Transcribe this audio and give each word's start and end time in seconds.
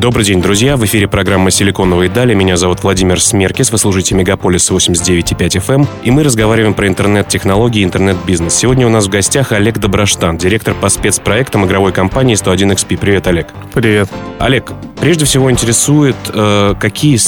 Добрый 0.00 0.24
день, 0.24 0.40
друзья. 0.40 0.78
В 0.78 0.84
эфире 0.86 1.08
программа 1.08 1.50
«Силиконовые 1.50 2.08
дали». 2.08 2.32
Меня 2.32 2.56
зовут 2.56 2.82
Владимир 2.82 3.20
Смеркис. 3.20 3.70
Вы 3.70 3.76
слушаете 3.76 4.14
Мегаполис 4.14 4.70
89,5 4.70 5.36
FM. 5.36 5.74
Эм. 5.74 5.88
И 6.02 6.10
мы 6.10 6.22
разговариваем 6.22 6.72
про 6.72 6.88
интернет-технологии 6.88 7.82
и 7.82 7.84
интернет-бизнес. 7.84 8.54
Сегодня 8.54 8.86
у 8.86 8.88
нас 8.90 9.08
в 9.08 9.10
гостях 9.10 9.52
Олег 9.52 9.76
Доброштан, 9.76 10.38
директор 10.38 10.72
по 10.72 10.88
спецпроектам 10.88 11.66
игровой 11.66 11.92
компании 11.92 12.34
101XP. 12.34 12.96
Привет, 12.96 13.26
Олег. 13.26 13.48
Привет. 13.74 14.08
Олег, 14.38 14.72
прежде 14.98 15.26
всего 15.26 15.50
интересует, 15.50 16.16
э, 16.32 16.74
какие 16.80 17.18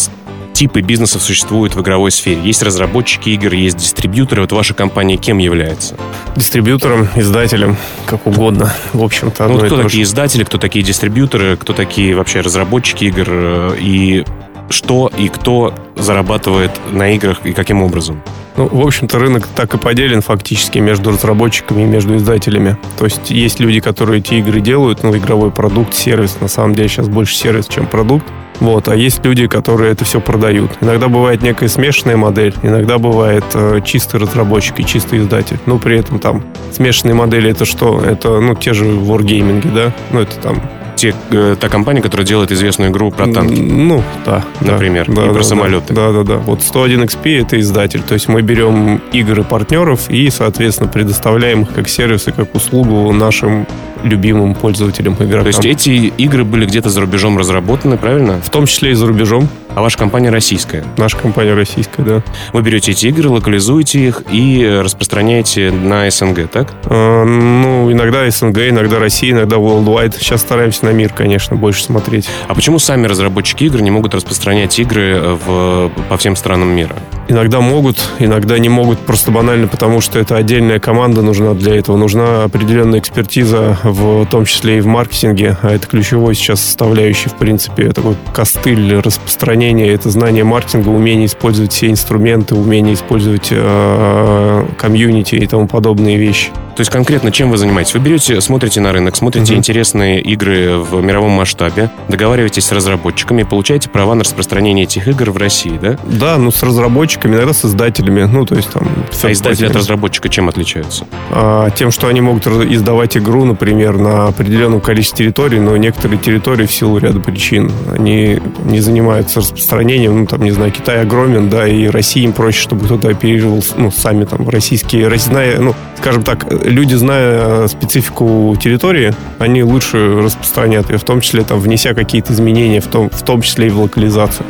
типы 0.62 0.80
бизнесов 0.80 1.24
существуют 1.24 1.74
в 1.74 1.82
игровой 1.82 2.12
сфере? 2.12 2.40
Есть 2.40 2.62
разработчики 2.62 3.30
игр, 3.30 3.52
есть 3.52 3.78
дистрибьюторы. 3.78 4.42
Вот 4.42 4.52
ваша 4.52 4.74
компания 4.74 5.16
кем 5.16 5.38
является? 5.38 5.96
Дистрибьютором, 6.36 7.08
издателем, 7.16 7.76
как 8.06 8.28
угодно. 8.28 8.72
В 8.92 9.02
общем-то, 9.02 9.48
ну, 9.48 9.58
кто 9.58 9.82
такие 9.82 10.04
же. 10.04 10.10
издатели, 10.10 10.44
кто 10.44 10.58
такие 10.58 10.84
дистрибьюторы, 10.84 11.56
кто 11.56 11.72
такие 11.72 12.14
вообще 12.14 12.42
разработчики 12.42 13.06
игр 13.06 13.26
э, 13.28 13.76
и 13.80 14.24
что 14.70 15.10
и 15.18 15.28
кто 15.28 15.74
зарабатывает 15.96 16.70
на 16.92 17.12
играх 17.12 17.38
и 17.42 17.52
каким 17.52 17.82
образом? 17.82 18.22
Ну, 18.56 18.68
в 18.68 18.86
общем-то, 18.86 19.18
рынок 19.18 19.48
так 19.56 19.74
и 19.74 19.78
поделен 19.78 20.20
фактически 20.20 20.78
между 20.78 21.10
разработчиками 21.10 21.82
и 21.82 21.86
между 21.86 22.14
издателями. 22.16 22.76
То 22.98 23.06
есть 23.06 23.30
есть 23.30 23.58
люди, 23.58 23.80
которые 23.80 24.20
эти 24.20 24.34
игры 24.34 24.60
делают, 24.60 25.02
ну, 25.02 25.16
игровой 25.16 25.50
продукт, 25.50 25.92
сервис, 25.92 26.36
на 26.40 26.46
самом 26.46 26.76
деле 26.76 26.88
сейчас 26.88 27.08
больше 27.08 27.34
сервис, 27.34 27.66
чем 27.66 27.86
продукт. 27.86 28.26
Вот, 28.62 28.86
а 28.86 28.94
есть 28.94 29.24
люди, 29.24 29.48
которые 29.48 29.90
это 29.90 30.04
все 30.04 30.20
продают. 30.20 30.70
Иногда 30.80 31.08
бывает 31.08 31.42
некая 31.42 31.66
смешанная 31.66 32.16
модель, 32.16 32.54
иногда 32.62 32.98
бывает 32.98 33.44
э, 33.54 33.80
чистый 33.84 34.20
разработчик 34.20 34.78
и 34.78 34.86
чистый 34.86 35.18
издатель. 35.18 35.58
Но 35.66 35.78
при 35.78 35.98
этом 35.98 36.20
там 36.20 36.44
смешанные 36.70 37.14
модели 37.14 37.50
это 37.50 37.64
что? 37.64 38.00
Это, 38.00 38.38
ну, 38.38 38.54
те 38.54 38.72
же 38.72 38.84
wargaming, 38.84 39.74
да? 39.74 39.92
Ну, 40.12 40.20
это 40.20 40.36
там 40.36 40.62
те, 40.94 41.12
э, 41.32 41.56
та 41.58 41.68
компания, 41.68 42.00
которая 42.00 42.24
делает 42.24 42.52
известную 42.52 42.92
игру 42.92 43.10
про 43.10 43.26
танки. 43.26 43.60
Ну, 43.60 44.04
да. 44.24 44.44
Например. 44.60 45.06
Да, 45.08 45.24
и 45.24 45.26
да, 45.26 45.32
про 45.32 45.38
да, 45.38 45.42
самолеты. 45.42 45.92
Да, 45.92 46.12
да, 46.12 46.22
да. 46.22 46.36
Вот 46.36 46.60
101XP 46.60 47.42
это 47.42 47.58
издатель. 47.58 48.02
То 48.02 48.14
есть 48.14 48.28
мы 48.28 48.42
берем 48.42 49.00
игры 49.10 49.42
партнеров 49.42 50.08
и, 50.08 50.30
соответственно, 50.30 50.88
предоставляем 50.88 51.62
их 51.62 51.72
как 51.74 51.88
сервисы, 51.88 52.30
как 52.30 52.54
услугу 52.54 53.12
нашим 53.12 53.66
любимым 54.02 54.54
пользователям 54.54 55.14
игрокам. 55.14 55.42
То 55.42 55.48
есть 55.48 55.64
эти 55.64 55.90
игры 55.90 56.44
были 56.44 56.66
где-то 56.66 56.90
за 56.90 57.00
рубежом 57.00 57.38
разработаны, 57.38 57.96
правильно? 57.96 58.40
В 58.42 58.50
том 58.50 58.66
числе 58.66 58.92
и 58.92 58.94
за 58.94 59.06
рубежом. 59.06 59.48
А 59.74 59.80
ваша 59.80 59.96
компания 59.96 60.30
российская? 60.30 60.84
Наша 60.98 61.16
компания 61.16 61.54
российская, 61.54 62.02
да. 62.02 62.22
Вы 62.52 62.62
берете 62.62 62.92
эти 62.92 63.06
игры, 63.06 63.30
локализуете 63.30 64.06
их 64.06 64.22
и 64.30 64.80
распространяете 64.82 65.70
на 65.70 66.10
СНГ, 66.10 66.50
так? 66.50 66.74
А, 66.84 67.24
ну, 67.24 67.90
иногда 67.90 68.28
СНГ, 68.30 68.68
иногда 68.68 68.98
Россия, 68.98 69.32
иногда 69.32 69.56
worldwide. 69.56 70.16
Сейчас 70.18 70.42
стараемся 70.42 70.84
на 70.84 70.90
мир, 70.90 71.12
конечно, 71.12 71.56
больше 71.56 71.84
смотреть. 71.84 72.28
А 72.48 72.54
почему 72.54 72.78
сами 72.78 73.06
разработчики 73.06 73.64
игр 73.64 73.80
не 73.80 73.90
могут 73.90 74.14
распространять 74.14 74.78
игры 74.78 75.38
в, 75.46 75.90
по 76.08 76.16
всем 76.18 76.36
странам 76.36 76.68
мира? 76.68 76.94
Иногда 77.32 77.62
могут, 77.62 77.96
иногда 78.18 78.58
не 78.58 78.68
могут, 78.68 78.98
просто 78.98 79.30
банально 79.30 79.66
потому, 79.66 80.02
что 80.02 80.18
это 80.18 80.36
отдельная 80.36 80.78
команда 80.78 81.22
нужна 81.22 81.54
для 81.54 81.74
этого. 81.74 81.96
Нужна 81.96 82.44
определенная 82.44 82.98
экспертиза, 82.98 83.78
в 83.84 84.26
том 84.26 84.44
числе 84.44 84.76
и 84.76 84.80
в 84.82 84.86
маркетинге, 84.86 85.56
а 85.62 85.70
это 85.70 85.86
ключевой 85.86 86.34
сейчас 86.34 86.60
составляющий, 86.60 87.30
в 87.30 87.36
принципе, 87.36 87.90
такой 87.92 88.16
костыль 88.34 88.98
распространения 88.98 89.88
это 89.88 90.10
знание 90.10 90.44
маркетинга, 90.44 90.90
умение 90.90 91.24
использовать 91.24 91.72
все 91.72 91.88
инструменты, 91.88 92.54
умение 92.54 92.92
использовать 92.92 93.48
э, 93.50 94.66
комьюнити 94.76 95.36
и 95.36 95.46
тому 95.46 95.66
подобные 95.66 96.18
вещи. 96.18 96.50
То 96.74 96.80
есть 96.80 96.90
конкретно 96.90 97.30
чем 97.30 97.50
вы 97.50 97.58
занимаетесь? 97.58 97.92
Вы 97.92 98.00
берете, 98.00 98.40
смотрите 98.40 98.80
на 98.80 98.92
рынок, 98.92 99.16
смотрите 99.16 99.52
uh-huh. 99.52 99.58
интересные 99.58 100.20
игры 100.22 100.78
в 100.78 101.02
мировом 101.02 101.30
масштабе, 101.32 101.90
договариваетесь 102.08 102.64
с 102.64 102.72
разработчиками, 102.72 103.42
получаете 103.42 103.90
права 103.90 104.14
на 104.14 104.24
распространение 104.24 104.84
этих 104.84 105.06
игр 105.06 105.30
в 105.30 105.36
России, 105.36 105.78
да? 105.80 105.98
Да, 106.04 106.38
ну 106.38 106.50
с 106.50 106.62
разработчиками, 106.62 107.21
иногда 107.30 107.52
с 107.52 107.64
издателями, 107.64 108.22
ну 108.22 108.44
то 108.44 108.54
есть 108.54 108.70
там... 108.70 108.88
А 109.22 109.32
издатели 109.32 109.66
от 109.66 109.76
разработчика 109.76 110.28
чем 110.28 110.48
отличаются? 110.48 111.06
А, 111.30 111.70
тем, 111.70 111.90
что 111.90 112.08
они 112.08 112.20
могут 112.20 112.46
издавать 112.46 113.16
игру, 113.16 113.44
например, 113.44 113.98
на 113.98 114.28
определенном 114.28 114.80
количестве 114.80 115.26
территорий, 115.26 115.60
но 115.60 115.76
некоторые 115.76 116.18
территории 116.18 116.66
в 116.66 116.72
силу 116.72 116.98
ряда 116.98 117.20
причин, 117.20 117.70
они 117.92 118.40
не 118.64 118.80
занимаются 118.80 119.40
распространением, 119.40 120.20
ну 120.20 120.26
там, 120.26 120.42
не 120.42 120.50
знаю, 120.50 120.72
Китай 120.72 121.00
огромен, 121.02 121.48
да, 121.48 121.66
и 121.66 121.86
России 121.86 122.24
им 122.24 122.32
проще, 122.32 122.60
чтобы 122.60 122.84
кто-то 122.84 123.08
оперировал, 123.08 123.62
ну, 123.76 123.90
сами 123.90 124.24
там 124.24 124.48
российские, 124.48 125.10
зная, 125.18 125.60
ну, 125.60 125.74
скажем 125.98 126.22
так, 126.22 126.46
люди, 126.64 126.94
зная 126.94 127.68
специфику 127.68 128.56
территории, 128.60 129.14
они 129.38 129.62
лучше 129.62 130.20
распространят 130.22 130.90
ее, 130.90 130.98
в 130.98 131.04
том 131.04 131.20
числе 131.20 131.44
там 131.44 131.60
внеся 131.60 131.94
какие-то 131.94 132.32
изменения, 132.32 132.80
в 132.80 132.86
том, 132.86 133.10
в 133.10 133.22
том 133.22 133.42
числе 133.42 133.68
и 133.68 133.70
в 133.70 133.80
локализацию. 133.80 134.46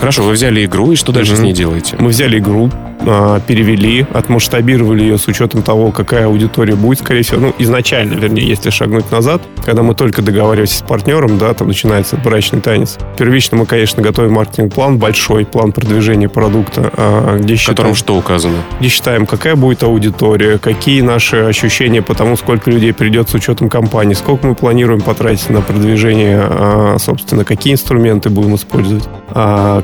Хорошо, 0.00 0.22
вы 0.22 0.32
взяли 0.32 0.64
игру, 0.64 0.92
и 0.92 0.96
что 0.96 1.12
дальше 1.12 1.32
mm-hmm. 1.32 1.36
с 1.36 1.40
ней 1.40 1.52
делаете? 1.52 1.96
Мы 2.04 2.10
взяли 2.10 2.38
игру, 2.38 2.70
а, 3.06 3.40
перевели, 3.40 4.06
отмасштабировали 4.12 5.02
ее 5.02 5.18
с 5.18 5.28
учетом 5.28 5.62
того, 5.62 5.90
какая 5.90 6.26
аудитория 6.26 6.74
будет, 6.74 7.00
скорее 7.00 7.22
всего. 7.22 7.40
Ну, 7.40 7.54
изначально, 7.58 8.14
вернее, 8.14 8.46
если 8.46 8.70
шагнуть 8.70 9.10
назад, 9.10 9.42
когда 9.64 9.82
мы 9.82 9.94
только 9.94 10.22
договариваемся 10.22 10.78
с 10.78 10.82
партнером, 10.82 11.38
да, 11.38 11.52
там 11.54 11.68
начинается 11.68 12.16
брачный 12.16 12.60
танец. 12.60 12.98
Первично 13.16 13.56
мы, 13.56 13.66
конечно, 13.66 14.02
готовим 14.02 14.32
маркетинг-план, 14.32 14.98
большой 14.98 15.44
план 15.44 15.72
продвижения 15.72 16.28
продукта, 16.28 16.90
а, 16.96 17.38
где 17.38 17.56
считаем... 17.56 17.74
В 17.74 17.76
котором 17.76 17.94
что 17.94 18.16
указано? 18.16 18.56
Где 18.80 18.88
считаем, 18.88 19.26
какая 19.26 19.56
будет 19.56 19.82
аудитория, 19.82 20.58
какие 20.58 21.00
наши 21.00 21.36
ощущения 21.36 22.02
по 22.02 22.14
тому, 22.14 22.36
сколько 22.36 22.70
людей 22.70 22.92
придет 22.92 23.28
с 23.28 23.34
учетом 23.34 23.68
компании, 23.68 24.14
сколько 24.14 24.46
мы 24.46 24.54
планируем 24.54 25.00
потратить 25.00 25.50
на 25.50 25.60
продвижение, 25.60 26.40
а, 26.40 26.96
собственно, 26.98 27.44
какие 27.44 27.74
инструменты 27.74 28.30
будем 28.30 28.54
использовать, 28.54 29.04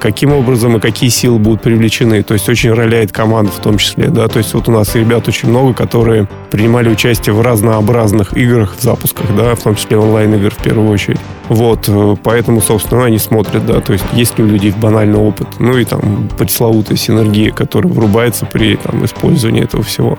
каким 0.00 0.32
образом 0.32 0.76
и 0.76 0.80
какие 0.80 1.10
силы 1.10 1.38
будут 1.38 1.62
привлечены. 1.62 2.22
То 2.22 2.34
есть 2.34 2.48
очень 2.48 2.72
роляет 2.72 3.09
составляет 3.10 3.12
команду 3.12 3.52
в 3.52 3.60
том 3.60 3.78
числе, 3.78 4.08
да, 4.08 4.28
то 4.28 4.38
есть 4.38 4.54
вот 4.54 4.68
у 4.68 4.72
нас 4.72 4.94
ребят 4.94 5.28
очень 5.28 5.48
много, 5.48 5.74
которые 5.74 6.26
принимали 6.50 6.88
участие 6.88 7.34
в 7.34 7.40
разнообразных 7.40 8.36
играх, 8.36 8.76
в 8.76 8.82
запусках, 8.82 9.26
да, 9.36 9.54
в 9.54 9.62
том 9.62 9.76
числе 9.76 9.98
онлайн-игр 9.98 10.50
в 10.50 10.62
первую 10.62 10.90
очередь. 10.90 11.20
Вот, 11.48 11.88
э, 11.88 12.16
поэтому, 12.22 12.60
собственно, 12.60 13.04
они 13.04 13.18
смотрят, 13.18 13.66
да, 13.66 13.80
то 13.80 13.92
есть 13.92 14.04
есть 14.12 14.38
ли 14.38 14.44
у 14.44 14.46
людей 14.46 14.72
банальный 14.72 15.18
опыт, 15.18 15.48
ну 15.58 15.76
и 15.76 15.84
там 15.84 16.28
пресловутая 16.38 16.96
синергия, 16.96 17.52
которая 17.52 17.92
врубается 17.92 18.46
при 18.46 18.76
там, 18.76 19.04
использовании 19.04 19.64
этого 19.64 19.82
всего. 19.82 20.18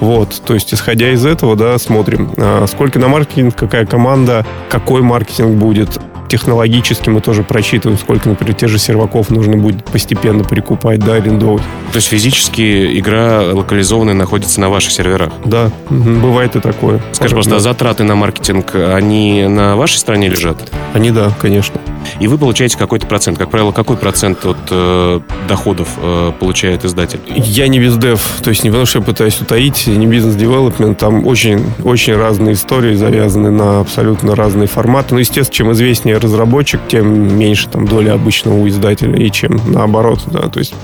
Вот, 0.00 0.42
то 0.44 0.54
есть 0.54 0.72
исходя 0.72 1.10
из 1.10 1.24
этого, 1.26 1.56
да, 1.56 1.78
смотрим, 1.78 2.30
а 2.36 2.66
сколько 2.66 2.98
на 2.98 3.08
маркетинг, 3.08 3.54
какая 3.56 3.86
команда, 3.86 4.44
какой 4.68 5.02
маркетинг 5.02 5.56
будет, 5.56 6.00
технологически 6.28 7.10
мы 7.10 7.20
тоже 7.20 7.42
просчитываем, 7.42 7.98
сколько, 7.98 8.28
например, 8.28 8.54
тех 8.54 8.68
же 8.68 8.78
серваков 8.78 9.30
нужно 9.30 9.56
будет 9.56 9.84
постепенно 9.84 10.44
прикупать, 10.44 11.00
да, 11.00 11.14
арендовать. 11.14 11.62
То 11.92 11.96
есть 11.96 12.08
физически 12.08 12.98
игра 12.98 13.42
локализованная 13.52 14.14
находится 14.14 14.60
на 14.60 14.68
ваших 14.68 14.92
серверах? 14.92 15.32
Да, 15.44 15.70
бывает 15.90 16.56
и 16.56 16.60
такое. 16.60 17.00
Скажи, 17.12 17.34
просто, 17.34 17.56
а 17.56 17.60
затраты 17.60 18.04
на 18.04 18.14
маркетинг, 18.14 18.74
они 18.74 19.44
на 19.48 19.76
вашей 19.76 19.96
стране 19.96 20.28
лежат? 20.28 20.70
Они, 20.94 21.10
да, 21.10 21.32
конечно. 21.40 21.80
И 22.20 22.26
вы 22.26 22.38
получаете 22.38 22.76
какой-то 22.78 23.06
процент. 23.06 23.38
Как 23.38 23.50
правило, 23.50 23.72
какой 23.72 23.96
процент 23.96 24.44
от 24.44 24.56
э, 24.70 25.20
доходов 25.48 25.88
э, 25.98 26.32
получает 26.38 26.84
издатель? 26.84 27.20
Я 27.26 27.68
не 27.68 27.78
бездев, 27.78 28.20
то 28.42 28.50
есть 28.50 28.64
не 28.64 28.70
потому, 28.70 28.86
что 28.86 28.98
я 28.98 29.04
пытаюсь 29.04 29.40
утаить, 29.40 29.86
не 29.86 30.06
бизнес-девелопмент. 30.06 30.98
Там 30.98 31.26
очень, 31.26 31.64
очень 31.84 32.16
разные 32.16 32.54
истории 32.54 32.94
завязаны 32.94 33.50
на 33.50 33.80
абсолютно 33.80 34.34
разные 34.34 34.68
форматы. 34.68 35.14
Ну, 35.14 35.20
естественно, 35.20 35.54
чем 35.54 35.72
известнее 35.72 36.18
разработчик, 36.18 36.80
тем 36.88 37.38
меньше 37.38 37.68
там 37.68 37.86
доля 37.86 38.14
обычного 38.14 38.56
у 38.56 38.68
издателя, 38.68 39.16
и 39.16 39.30
чем 39.30 39.60
наоборот, 39.66 40.20
да, 40.26 40.48
то 40.48 40.58
есть 40.58 40.74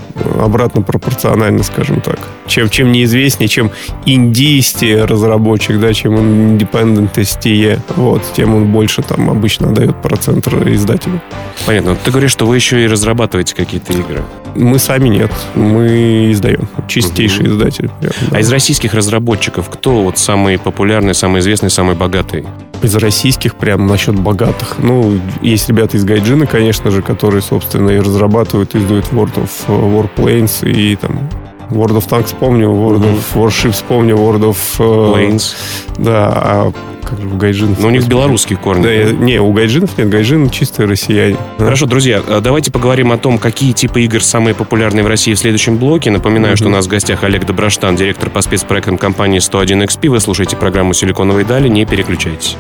обратно 0.41 0.83
пропорционально, 0.83 1.63
скажем 1.63 2.01
так. 2.01 2.19
Чем, 2.47 2.69
чем 2.69 2.93
неизвестнее, 2.93 3.49
чем 3.49 3.71
индийстее 4.05 5.05
разработчик, 5.05 5.81
да, 5.81 5.93
чем 5.95 6.15
он 6.15 6.51
индепендентистее, 6.53 7.81
вот, 7.97 8.23
тем 8.37 8.55
он 8.55 8.71
больше 8.71 9.03
там 9.03 9.31
обычно 9.31 9.73
дает 9.73 10.01
процент 10.03 10.47
издателю. 10.49 11.14
Понятно. 11.67 11.97
Ты 11.97 12.11
говоришь, 12.11 12.31
что 12.31 12.47
вы 12.47 12.57
еще 12.57 12.85
и 12.85 12.87
разрабатываете 12.87 13.55
какие-то 13.55 13.93
игры. 13.93 14.23
Мы 14.55 14.79
сами 14.79 15.09
нет. 15.09 15.31
Мы 15.55 16.31
издаем. 16.33 16.69
Чистейший 16.89 17.47
угу. 17.47 17.55
издатель. 17.55 17.91
Прям, 18.01 18.13
да. 18.31 18.37
А 18.37 18.41
из 18.41 18.51
российских 18.51 18.95
разработчиков 18.95 19.69
кто 19.71 20.03
вот 20.03 20.19
самый 20.19 20.59
популярный, 20.59 21.15
самый 21.15 21.41
известный, 21.41 21.71
самый 21.71 21.95
богатый? 21.95 22.45
Из 22.83 22.95
российских 22.97 23.55
прям 23.55 23.87
насчет 23.87 24.15
богатых. 24.15 24.77
Ну, 24.79 25.19
есть 25.41 25.69
ребята 25.69 25.97
из 25.97 26.05
Гайджина, 26.05 26.47
конечно 26.47 26.91
же, 26.91 27.03
которые, 27.03 27.41
собственно, 27.41 27.91
и 27.91 27.99
разрабатывают, 27.99 28.75
издают 28.75 29.07
World 29.07 29.35
of 29.37 29.51
Warplanes 29.69 30.69
и 30.69 30.97
там 30.97 31.31
World 31.71 31.97
of 31.97 32.09
Tanks 32.09 32.35
помню, 32.39 32.69
World 32.69 33.03
of 33.03 33.23
Warships 33.35 33.83
помню, 33.87 34.17
World 34.17 34.55
of... 34.55 34.57
Planes. 34.79 35.55
Да, 35.99 36.33
а 36.35 36.73
как 37.15 37.23
же 37.23 37.29
у 37.29 37.37
гайджинов? 37.37 37.79
Ну, 37.81 37.89
у 37.89 37.91
них 37.91 38.07
белорусские 38.07 38.59
корни. 38.59 38.83
Да, 38.83 38.91
я, 38.91 39.13
не, 39.13 39.41
у 39.41 39.53
гайджинов 39.53 39.97
нет, 39.97 40.09
гайджин 40.09 40.51
чистые 40.51 40.89
россияне. 40.89 41.37
Хорошо, 41.59 41.87
друзья, 41.87 42.23
а 42.27 42.41
давайте 42.41 42.71
поговорим 42.71 43.13
о 43.13 43.19
том, 43.19 43.39
какие 43.39 43.73
типы 43.73 44.03
игр 44.03 44.23
самые 44.23 44.55
популярные 44.55 45.05
в 45.05 45.07
России 45.07 45.35
в 45.35 45.39
следующем 45.39 45.77
блоке. 45.77 46.11
Напоминаю, 46.11 46.55
mm-hmm. 46.55 46.59
что 46.59 46.67
у 46.67 46.71
нас 46.71 46.87
в 46.87 46.89
гостях 46.89 47.25
Олег 47.25 47.47
Доброштан, 47.47 47.97
директор 47.97 48.31
по 48.31 48.41
спецпроектам 48.41 48.99
компании 48.99 49.41
101XP. 49.41 50.09
Вы 50.09 50.21
слушаете 50.21 50.57
программу 50.57 50.95
«Силиконовые 50.95 51.45
дали», 51.45 51.69
не 51.69 51.85
переключайтесь. 51.85 52.57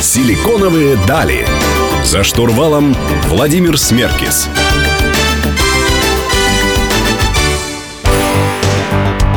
«Силиконовые 0.00 0.96
дали». 1.06 1.44
За 2.04 2.22
штурвалом 2.22 2.94
Владимир 3.28 3.76
Смеркис. 3.76 4.48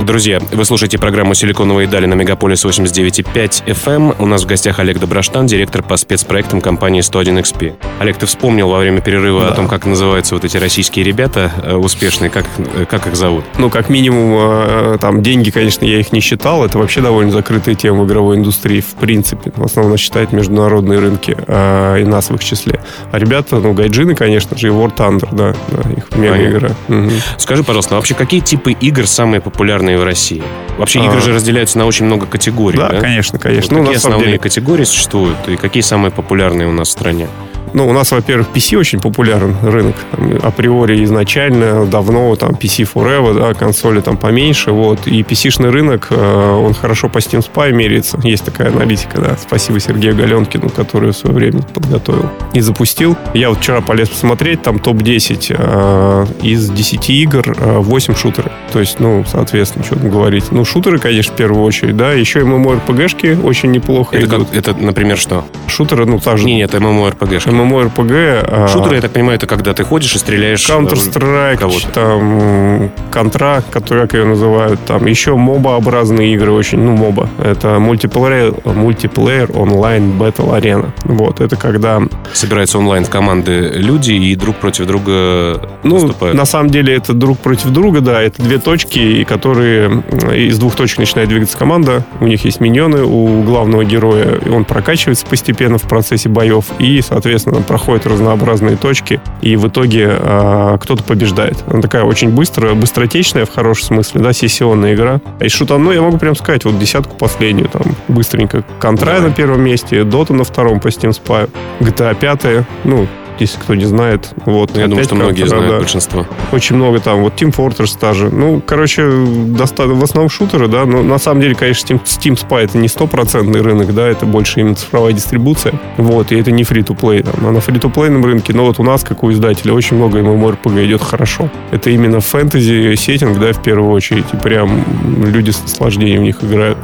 Друзья, 0.04 0.40
вы 0.54 0.64
слушаете 0.64 0.98
программу 0.98 1.34
«Силиконовые 1.34 1.86
дали» 1.86 2.06
на 2.06 2.14
Мегаполис 2.14 2.64
89.5 2.64 3.66
FM. 3.66 3.90
Эм. 3.90 4.16
У 4.18 4.26
нас 4.26 4.44
в 4.44 4.48
гостях 4.48 4.80
Олег 4.80 4.98
Доброштан, 4.98 5.46
директор 5.46 5.84
по 5.84 5.98
спецпроектам 5.98 6.62
компании 6.62 7.02
101XP. 7.02 7.74
Олег, 8.00 8.18
ты 8.18 8.26
вспомнил 8.26 8.70
во 8.70 8.80
время 8.80 9.02
перерыва 9.02 9.42
да. 9.42 9.50
о 9.50 9.52
том, 9.52 9.68
как 9.68 9.86
называются 9.86 10.36
вот 10.36 10.46
эти 10.46 10.56
российские 10.56 11.04
ребята 11.04 11.52
э, 11.64 11.76
успешные, 11.76 12.30
как, 12.30 12.46
э, 12.58 12.86
как 12.86 13.08
их 13.08 13.18
зовут? 13.18 13.44
Ну, 13.58 13.70
как 13.70 13.90
минимум, 13.90 14.36
э, 14.40 14.98
там, 15.02 15.22
деньги, 15.22 15.52
конечно, 15.52 15.84
я 15.84 16.00
их 16.00 16.14
не 16.14 16.22
считал. 16.22 16.64
Это 16.64 16.80
вообще 16.80 17.02
довольно 17.02 17.32
закрытая 17.32 17.76
тема 17.76 18.04
в 18.04 18.08
игровой 18.08 18.38
индустрии, 18.38 18.80
в 18.80 18.96
принципе. 18.96 19.52
В 19.54 19.66
основном 19.66 19.98
считает 19.98 20.32
международные 20.32 21.00
рынки, 21.00 21.32
и 21.32 22.04
нас 22.06 22.30
в 22.30 22.36
их 22.36 22.44
числе. 22.44 22.80
А 23.12 23.20
ребята, 23.20 23.58
ну, 23.58 23.74
гайджины, 23.74 24.16
конечно 24.16 24.58
же, 24.58 24.68
и 24.68 24.72
War 24.72 24.96
Thunder, 24.96 25.28
да, 25.34 25.56
да 25.68 25.90
их 25.92 26.16
мега-игра. 26.16 26.70
Угу. 26.88 27.12
Скажи, 27.38 27.64
пожалуйста, 27.64 27.96
вообще 27.96 28.14
какие 28.14 28.40
типы 28.40 28.72
игр 28.72 29.06
самые 29.06 29.42
популярные 29.42 29.89
в 29.98 30.04
России? 30.04 30.44
Вообще, 30.78 31.00
а. 31.02 31.06
игры 31.06 31.22
же 31.22 31.34
разделяются 31.34 31.78
на 31.78 31.86
очень 31.86 32.06
много 32.06 32.26
категорий. 32.26 32.78
Да, 32.78 32.90
да? 32.90 33.00
конечно, 33.00 33.40
конечно. 33.40 33.76
Вот 33.76 33.80
ну, 33.80 33.86
какие 33.86 33.98
основные 33.98 34.28
деле... 34.28 34.40
категории 34.40 34.84
существуют 34.84 35.38
и 35.48 35.56
какие 35.56 35.82
самые 35.82 36.12
популярные 36.12 36.68
у 36.68 36.72
нас 36.72 36.88
в 36.88 36.92
стране? 36.92 37.28
Ну, 37.74 37.88
у 37.88 37.94
нас, 37.94 38.12
во-первых, 38.12 38.48
PC 38.54 38.78
очень 38.78 39.00
популярен 39.00 39.56
рынок. 39.62 39.96
Там, 40.12 40.34
априори 40.42 41.04
изначально, 41.04 41.86
давно, 41.86 42.36
там, 42.36 42.52
PC 42.52 42.90
Forever, 42.94 43.34
да, 43.40 43.54
консоли 43.54 44.02
там 44.02 44.18
поменьше, 44.18 44.72
вот. 44.72 45.08
И 45.08 45.22
PC-шный 45.22 45.70
рынок, 45.70 46.08
э, 46.10 46.62
он 46.66 46.74
хорошо 46.74 47.10
по 47.10 47.20
Steam 47.20 47.46
Spy 47.46 47.72
меряется. 47.72 48.20
Есть 48.24 48.46
такая 48.46 48.70
аналитика, 48.70 49.22
да. 49.22 49.38
Спасибо 49.38 49.80
Сергею 49.80 50.16
Галенкину, 50.16 50.70
который 50.70 51.12
в 51.12 51.18
свое 51.18 51.36
время 51.36 51.62
подготовил 51.62 52.30
и 52.54 52.62
запустил. 52.62 53.18
Я 53.34 53.50
вот 53.50 53.60
вчера 53.60 53.82
полез 53.82 54.10
посмотреть, 54.10 54.62
там 54.62 54.80
топ-10 54.80 55.56
э, 55.58 56.26
из 56.42 56.70
10 56.70 57.10
игр 57.10 57.56
э, 57.58 57.78
8 57.78 58.16
шутеры. 58.16 58.52
То 58.72 58.80
есть, 58.80 59.00
ну, 59.00 59.24
соответственно, 59.28 59.86
что 59.86 59.96
там 59.96 60.10
говорить. 60.10 60.52
Ну, 60.52 60.66
шутеры, 60.66 61.00
конечно, 61.00 61.34
в 61.34 61.38
первую 61.38 61.64
очередь, 61.64 61.98
да. 61.98 62.14
Еще 62.14 62.42
MMORPG-шки 62.42 63.44
очень 63.44 63.72
неплохо 63.72 64.18
это 64.18 64.26
идут. 64.26 64.50
Как, 64.50 64.58
это, 64.58 64.74
например, 64.74 65.18
что? 65.18 65.46
Шутеры, 65.68 66.06
ну, 66.06 66.20
также... 66.20 66.46
Не, 66.46 66.56
нет, 66.56 66.74
MMORPG-шки. 66.74 67.52
MMORPG. 67.60 68.46
А, 68.48 68.68
Шутеры, 68.68 68.96
я 68.96 69.02
так 69.02 69.12
понимаю, 69.12 69.38
это 69.38 69.48
когда 69.48 69.74
ты 69.74 69.84
ходишь 69.84 70.16
и 70.16 70.20
стреляешь 70.20 70.68
Counter-Strike, 70.70 71.92
там, 71.94 72.92
Контра, 73.12 73.64
который, 73.72 74.04
как 74.04 74.14
ее 74.14 74.26
называют, 74.26 74.80
там, 74.86 75.06
еще 75.06 75.36
моба-образные 75.36 76.34
игры 76.34 76.52
очень, 76.52 76.80
ну, 76.80 76.96
моба. 76.96 77.30
Это 77.44 77.80
мультиплеер, 77.80 78.54
мультиплеер 78.66 79.50
онлайн 79.56 80.12
Battle 80.20 80.60
Arena. 80.60 80.90
Вот, 81.04 81.42
это 81.42 81.56
когда... 81.56 82.02
Собираются 82.34 82.78
онлайн 82.78 83.06
в 83.06 83.10
команды 83.10 83.72
люди 83.76 84.12
и 84.12 84.36
друг 84.36 84.56
против 84.58 84.86
друга 84.88 85.70
Ну, 85.84 85.96
выступают. 85.96 86.36
на 86.36 86.46
самом 86.46 86.70
деле, 86.70 86.96
это 86.96 87.14
друг 87.14 87.40
против 87.40 87.70
друга, 87.70 88.02
да, 88.02 88.22
это 88.22 88.42
две 88.42 88.58
точки, 88.60 89.24
которые 89.24 90.04
из 90.34 90.58
двух 90.58 90.76
точек 90.76 91.00
начинает 91.00 91.30
двигаться 91.30 91.58
команда, 91.58 92.06
у 92.20 92.28
них 92.28 92.46
есть 92.46 92.60
миньоны, 92.60 93.04
у 93.04 93.42
главного 93.44 93.84
героя, 93.86 94.40
он 94.52 94.66
прокачивается 94.66 95.26
постепенно 95.26 95.78
в 95.78 95.84
процессе 95.84 96.30
боев, 96.30 96.66
и, 96.80 97.02
соответственно, 97.02 97.49
проходят 97.68 98.06
разнообразные 98.06 98.76
точки, 98.78 99.20
и 99.42 99.56
в 99.56 99.68
итоге 99.68 100.10
э, 100.18 100.78
кто-то 100.82 101.04
побеждает. 101.04 101.58
Она 101.68 101.82
такая 101.82 102.04
очень 102.04 102.30
быстрая, 102.30 102.74
быстротечная 102.74 103.46
в 103.46 103.52
хорошем 103.52 103.88
смысле, 103.88 104.22
да, 104.22 104.34
сессионная 104.34 104.96
игра. 104.96 105.22
А 105.40 105.46
из 105.46 105.52
шутан, 105.52 105.84
ну, 105.84 105.92
я 105.92 106.02
могу 106.02 106.18
прям 106.18 106.36
сказать, 106.36 106.66
вот 106.66 106.78
десятку 106.80 107.16
последнюю, 107.16 107.70
там, 107.70 107.96
быстренько. 108.08 108.64
Контра 108.80 109.20
на 109.20 109.32
первом 109.32 109.62
месте, 109.62 110.04
Дота 110.04 110.34
на 110.34 110.44
втором 110.44 110.80
по 110.80 110.88
Steam 110.88 111.12
Spy, 111.12 111.50
GTA 111.80 112.16
5, 112.16 112.66
ну, 112.84 113.08
если 113.44 113.60
кто 113.60 113.76
не 113.76 113.86
знает. 113.86 114.30
Вот, 114.46 114.76
Я 114.78 114.88
думаю, 114.88 115.04
что 115.04 115.16
многие 115.16 115.46
знают, 115.46 115.70
да. 115.70 115.78
большинство. 115.80 116.26
Очень 116.52 116.76
много 116.76 117.00
там, 117.00 117.22
вот 117.22 117.42
Team 117.42 117.56
Fortress 117.56 117.98
та 118.00 118.14
же. 118.14 118.30
Ну, 118.30 118.62
короче, 118.66 119.10
доста... 119.10 119.88
в 119.88 120.04
основном 120.04 120.30
шутеры, 120.30 120.68
да, 120.68 120.86
но 120.86 121.02
на 121.04 121.18
самом 121.18 121.42
деле, 121.42 121.56
конечно, 121.56 121.94
Steam, 121.94 122.04
Steam 122.04 122.48
Spy 122.48 122.66
это 122.66 122.78
не 122.78 122.88
стопроцентный 122.88 123.62
рынок, 123.62 123.94
да, 123.94 124.08
это 124.08 124.26
больше 124.26 124.60
именно 124.60 124.76
цифровая 124.76 125.14
дистрибуция. 125.14 125.80
Вот, 125.98 126.32
и 126.32 126.40
это 126.40 126.52
не 126.52 126.64
free-to-play. 126.64 127.24
Там. 127.24 127.48
А 127.48 127.52
на 127.52 127.58
free-to-play 127.58 128.24
рынке, 128.24 128.54
но 128.54 128.66
вот 128.66 128.80
у 128.80 128.84
нас, 128.84 129.04
как 129.04 129.24
у 129.24 129.32
издателя, 129.32 129.74
очень 129.74 129.98
много 129.98 130.20
MMORPG 130.20 130.86
идет 130.86 131.02
хорошо. 131.02 131.50
Это 131.72 131.90
именно 131.90 132.20
фэнтези 132.20 132.96
сеттинг, 132.96 133.40
да, 133.40 133.54
в 133.54 133.62
первую 133.62 133.92
очередь. 133.92 134.26
И 134.34 134.38
прям 134.38 134.84
люди 135.26 135.52
с 135.52 135.62
наслаждением 135.62 136.22
в 136.22 136.24
них 136.24 136.44
играют. 136.44 136.78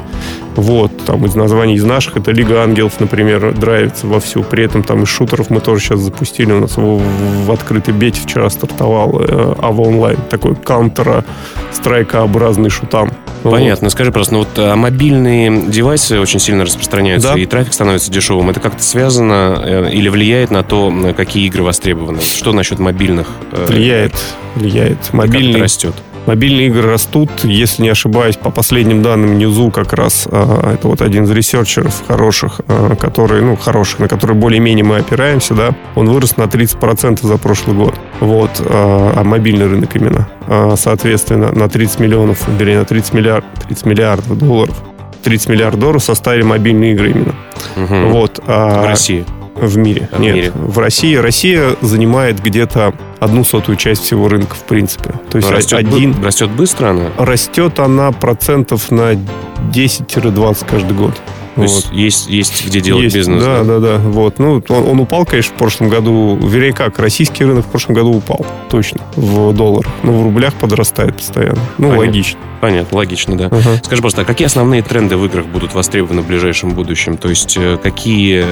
Вот, 0.55 0.91
там 1.05 1.25
из 1.25 1.35
названий 1.35 1.75
из 1.75 1.83
наших 1.83 2.17
это 2.17 2.31
Лига 2.31 2.63
Ангелов, 2.63 2.99
например, 2.99 3.53
драйвится 3.53 4.07
вовсю. 4.07 4.43
При 4.43 4.63
этом 4.63 4.83
там 4.83 5.03
из 5.03 5.09
шутеров 5.09 5.49
мы 5.49 5.59
тоже 5.59 5.81
сейчас 5.83 5.99
запустили. 5.99 6.53
У 6.53 6.59
нас 6.61 6.77
в, 6.77 7.01
в 7.45 7.51
открытой 7.51 7.93
бете 7.93 8.21
вчера 8.21 8.49
стартовал 8.49 9.21
э, 9.21 9.55
AVA 9.61 9.81
Online. 9.81 10.17
Такой 10.29 10.55
Counter-Strike-образный 10.55 12.69
шутан. 12.69 13.11
Понятно. 13.43 13.85
Вот. 13.85 13.91
Скажи 13.91 14.11
просто, 14.11 14.33
ну 14.33 14.39
вот 14.39 14.49
а 14.57 14.75
мобильные 14.75 15.67
девайсы 15.67 16.19
очень 16.19 16.39
сильно 16.39 16.63
распространяются, 16.63 17.33
да. 17.33 17.39
и 17.39 17.45
трафик 17.45 17.73
становится 17.73 18.11
дешевым. 18.11 18.49
Это 18.49 18.59
как-то 18.59 18.81
связано 18.81 19.61
э, 19.63 19.89
или 19.91 20.07
влияет 20.09 20.51
на 20.51 20.63
то, 20.63 20.93
какие 21.15 21.45
игры 21.47 21.63
востребованы? 21.63 22.21
Что 22.21 22.53
насчет 22.53 22.79
мобильных? 22.79 23.27
Э, 23.51 23.65
влияет, 23.67 24.13
влияет. 24.55 25.13
Мобильный 25.13 25.61
растет. 25.61 25.93
Мобильные 26.25 26.67
игры 26.67 26.89
растут, 26.89 27.29
если 27.43 27.83
не 27.83 27.89
ошибаюсь, 27.89 28.35
по 28.35 28.49
последним 28.49 29.03
данным 29.03 29.37
Newzoo 29.37 29.69
как 29.69 29.93
раз, 29.93 30.27
а, 30.31 30.73
это 30.73 30.87
вот 30.87 31.01
один 31.01 31.25
из 31.25 31.31
ресерчеров 31.31 32.03
хороших, 32.07 32.61
а, 32.67 32.95
который, 32.95 33.41
ну, 33.41 33.55
хороших, 33.55 33.99
на 33.99 34.07
который 34.07 34.35
более-менее 34.35 34.83
мы 34.83 34.97
опираемся, 34.97 35.53
да, 35.53 35.75
он 35.93 36.09
вырос 36.09 36.37
на 36.37 36.47
30% 36.47 37.21
за 37.21 37.37
прошлый 37.37 37.75
год. 37.75 37.95
Вот, 38.21 38.49
а, 38.65 39.13
а 39.17 39.23
мобильный 39.23 39.67
рынок 39.67 39.95
именно. 39.95 40.27
Соответственно, 40.75 41.51
на 41.51 41.69
30 41.69 41.99
миллионов, 41.99 42.47
вернее, 42.47 42.79
на 42.79 42.85
30 42.85 43.13
миллиард, 43.13 43.45
30 43.67 43.85
миллиардов 43.85 44.37
долларов. 44.37 44.75
30 45.23 45.49
миллиардов 45.49 45.79
долларов 45.79 46.03
составили 46.03 46.43
мобильные 46.43 46.93
игры 46.93 47.09
именно. 47.11 47.35
Угу. 47.75 48.09
Вот. 48.13 48.39
В 48.45 48.85
России? 48.85 49.25
В 49.55 49.77
мире. 49.77 50.09
В 50.11 50.19
Нет, 50.19 50.35
мире. 50.35 50.51
в 50.53 50.77
России. 50.77 51.15
Россия 51.15 51.75
занимает 51.81 52.41
где-то 52.41 52.93
одну 53.19 53.43
сотую 53.43 53.77
часть 53.77 54.03
всего 54.03 54.27
рынка, 54.27 54.55
в 54.55 54.63
принципе. 54.63 55.13
То 55.29 55.37
есть 55.37 55.49
растет, 55.49 55.79
один... 55.79 56.11
Бы, 56.11 56.25
растет 56.25 56.49
быстро 56.51 56.89
она? 56.89 57.11
Растет 57.17 57.79
она 57.79 58.11
процентов 58.11 58.91
на 58.91 59.13
10-20 59.13 60.65
каждый 60.69 60.95
год. 60.95 61.13
То 61.55 61.61
вот. 61.61 61.69
есть, 61.69 61.91
есть 61.93 62.29
есть 62.29 62.65
где 62.65 62.81
делать 62.81 63.03
есть, 63.03 63.15
бизнес. 63.15 63.41
Да, 63.41 63.63
да, 63.63 63.79
да, 63.79 63.97
да. 63.97 63.97
Вот. 63.97 64.39
Ну, 64.39 64.61
он, 64.67 64.87
он 64.87 64.99
упал, 64.99 65.25
конечно, 65.25 65.53
в 65.53 65.57
прошлом 65.57 65.89
году. 65.89 66.37
Вернее, 66.37 66.73
как, 66.73 66.99
российский 66.99 67.45
рынок 67.45 67.65
в 67.65 67.69
прошлом 67.69 67.95
году 67.95 68.11
упал. 68.11 68.45
Точно. 68.69 68.99
В 69.15 69.53
доллар. 69.53 69.87
Но 70.03 70.11
в 70.19 70.23
рублях 70.23 70.53
подрастает 70.55 71.15
постоянно. 71.15 71.61
Ну, 71.77 71.89
Понятно. 71.89 72.07
логично. 72.07 72.39
Понятно, 72.59 72.97
логично, 72.97 73.37
да. 73.37 73.45
Uh-huh. 73.45 73.85
Скажи 73.85 74.01
просто, 74.01 74.21
а 74.21 74.25
какие 74.25 74.47
основные 74.47 74.81
тренды 74.81 75.17
в 75.17 75.25
играх 75.25 75.45
будут 75.45 75.73
востребованы 75.73 76.21
в 76.21 76.27
ближайшем 76.27 76.71
будущем? 76.71 77.15
То 77.15 77.29
есть, 77.29 77.55
э, 77.57 77.77
какие 77.81 78.43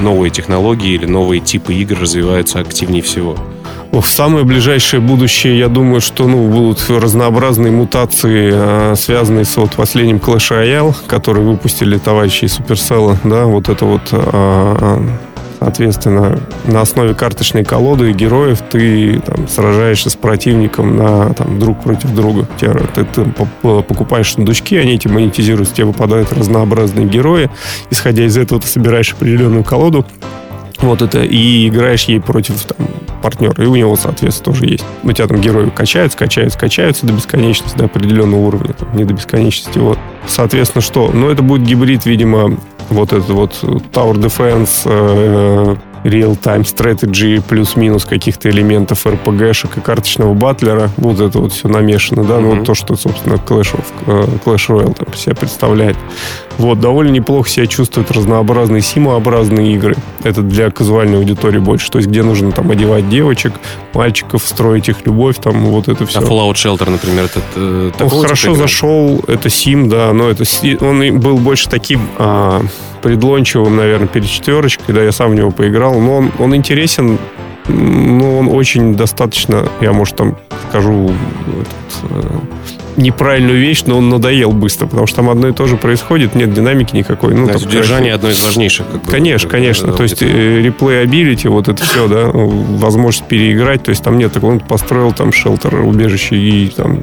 новые 0.00 0.30
технологии 0.30 0.92
или 0.92 1.06
новые 1.06 1.40
типы 1.40 1.74
игр 1.74 1.98
развиваются 2.00 2.58
активнее 2.58 3.02
всего? 3.02 3.36
В 3.92 4.04
самое 4.04 4.44
ближайшее 4.44 5.00
будущее, 5.00 5.58
я 5.58 5.68
думаю, 5.68 6.00
что 6.00 6.28
ну, 6.28 6.48
будут 6.48 6.88
разнообразные 6.88 7.72
мутации, 7.72 8.50
а, 8.54 8.94
связанные 8.96 9.44
с 9.44 9.56
вот 9.56 9.72
последним 9.72 10.18
Clash 10.18 10.52
Royale, 10.52 10.94
который 11.08 11.42
выпустили 11.42 11.98
товарищи 11.98 12.44
из 12.44 12.56
Supercell. 12.56 13.16
Да, 13.24 13.46
вот 13.46 13.68
это 13.68 13.84
вот 13.84 14.02
а, 14.12 14.76
а, 14.80 15.02
соответственно, 15.60 16.40
на 16.66 16.80
основе 16.80 17.14
карточной 17.14 17.64
колоды 17.64 18.12
героев 18.12 18.62
ты 18.70 19.20
там, 19.20 19.46
сражаешься 19.48 20.08
с 20.08 20.14
противником 20.14 20.96
на 20.96 21.34
там, 21.34 21.58
друг 21.58 21.82
против 21.82 22.14
друга. 22.14 22.46
Ты, 22.58 22.72
ты, 22.94 23.04
ты 23.04 23.24
покупаешь 23.62 24.32
сундучки, 24.32 24.76
они 24.76 24.94
эти 24.94 25.08
монетизируются, 25.08 25.74
тебе 25.74 25.86
выпадают 25.86 26.32
разнообразные 26.32 27.06
герои. 27.06 27.50
Исходя 27.90 28.24
из 28.24 28.36
этого, 28.36 28.60
ты 28.60 28.68
собираешь 28.68 29.12
определенную 29.12 29.64
колоду, 29.64 30.06
вот 30.88 31.02
это, 31.02 31.22
и 31.22 31.68
играешь 31.68 32.04
ей 32.04 32.20
против 32.20 32.62
там, 32.62 32.88
партнера, 33.22 33.62
и 33.62 33.66
у 33.66 33.76
него, 33.76 33.96
соответственно, 33.96 34.52
тоже 34.52 34.66
есть. 34.66 34.84
У 35.02 35.12
тебя 35.12 35.26
там 35.26 35.40
герои 35.40 35.70
качаются, 35.70 36.16
качаются, 36.16 36.58
качаются 36.58 37.06
до 37.06 37.12
бесконечности, 37.12 37.76
до 37.76 37.84
определенного 37.84 38.40
уровня, 38.40 38.74
там, 38.74 38.96
не 38.96 39.04
до 39.04 39.14
бесконечности, 39.14 39.78
вот. 39.78 39.98
Соответственно, 40.26 40.82
что? 40.82 41.10
Ну, 41.12 41.30
это 41.30 41.42
будет 41.42 41.66
гибрид, 41.66 42.06
видимо, 42.06 42.56
вот 42.88 43.12
этот 43.12 43.30
вот 43.30 43.52
Tower 43.92 44.14
Defense, 44.14 44.82
э, 44.84 45.76
real-time 46.04 46.62
strategy 46.62 47.42
плюс-минус 47.46 48.04
каких-то 48.04 48.48
элементов 48.50 49.06
RPG-шек 49.06 49.78
и 49.78 49.80
карточного 49.80 50.34
батлера. 50.34 50.90
Вот 50.96 51.20
это 51.20 51.38
вот 51.38 51.52
все 51.52 51.68
намешано, 51.68 52.24
да, 52.24 52.34
mm-hmm. 52.34 52.40
ну 52.40 52.54
вот 52.56 52.64
то, 52.64 52.74
что, 52.74 52.96
собственно, 52.96 53.34
Clash, 53.34 53.76
of, 53.76 53.84
э, 54.06 54.26
Clash 54.44 54.68
Royale 54.68 54.94
там 54.94 55.14
себя 55.14 55.34
представляет. 55.34 55.96
Вот, 56.60 56.78
довольно 56.78 57.10
неплохо 57.10 57.48
себя 57.48 57.66
чувствуют 57.66 58.10
разнообразные 58.10 58.82
симообразные 58.82 59.74
игры. 59.74 59.96
Это 60.24 60.42
для 60.42 60.70
казуальной 60.70 61.16
аудитории 61.16 61.58
больше. 61.58 61.90
То 61.90 61.98
есть, 61.98 62.10
где 62.10 62.22
нужно 62.22 62.52
там 62.52 62.70
одевать 62.70 63.08
девочек, 63.08 63.54
мальчиков, 63.94 64.42
строить 64.46 64.90
их 64.90 65.06
любовь, 65.06 65.36
там 65.42 65.64
вот 65.64 65.88
это 65.88 66.04
все. 66.04 66.18
А 66.18 66.22
Fallout 66.22 66.56
Shelter, 66.56 66.90
например, 66.90 67.24
это 67.24 67.40
э, 67.56 67.90
Он 67.98 68.10
хорошо 68.10 68.54
зашел, 68.54 69.24
это 69.26 69.48
Сим, 69.48 69.88
да, 69.88 70.12
но 70.12 70.28
это 70.28 70.44
он 70.82 71.18
был 71.18 71.38
больше 71.38 71.70
таким 71.70 72.02
а, 72.18 72.60
предлончивым, 73.00 73.76
наверное, 73.76 74.08
перед 74.08 74.28
четверочкой, 74.28 74.94
да, 74.94 75.02
я 75.02 75.12
сам 75.12 75.30
в 75.30 75.34
него 75.34 75.50
поиграл, 75.50 75.98
но 75.98 76.16
он, 76.18 76.32
он 76.38 76.54
интересен, 76.54 77.18
но 77.68 78.38
он 78.38 78.48
очень 78.48 78.96
достаточно, 78.96 79.66
я, 79.80 79.94
может, 79.94 80.16
там 80.16 80.36
скажу 80.68 81.10
этот, 81.46 82.10
э, 82.10 82.38
неправильную 82.96 83.58
вещь, 83.58 83.82
но 83.86 83.98
он 83.98 84.08
надоел 84.08 84.52
быстро, 84.52 84.86
потому 84.86 85.06
что 85.06 85.16
там 85.16 85.30
одно 85.30 85.48
и 85.48 85.52
то 85.52 85.66
же 85.66 85.76
происходит, 85.76 86.34
нет 86.34 86.52
динамики 86.52 86.94
никакой. 86.94 87.34
Ну, 87.34 87.46
да, 87.46 87.54
удержание 87.56 88.14
одно 88.14 88.30
из 88.30 88.44
важнейших. 88.44 88.86
Как 88.86 89.02
бы, 89.02 89.10
конечно, 89.10 89.48
конечно. 89.48 89.88
Да, 89.88 89.92
то 89.94 90.02
есть 90.02 90.20
реплей-абилити, 90.22 91.48
вот 91.48 91.68
это 91.68 91.82
все, 91.84 92.08
да, 92.08 92.30
возможность 92.32 93.26
переиграть, 93.28 93.82
то 93.82 93.90
есть 93.90 94.02
там 94.02 94.18
нет 94.18 94.32
такого, 94.32 94.52
он 94.52 94.60
построил 94.60 95.12
там 95.12 95.32
шелтер, 95.32 95.74
убежище 95.80 96.36
и 96.36 96.68
там 96.68 97.00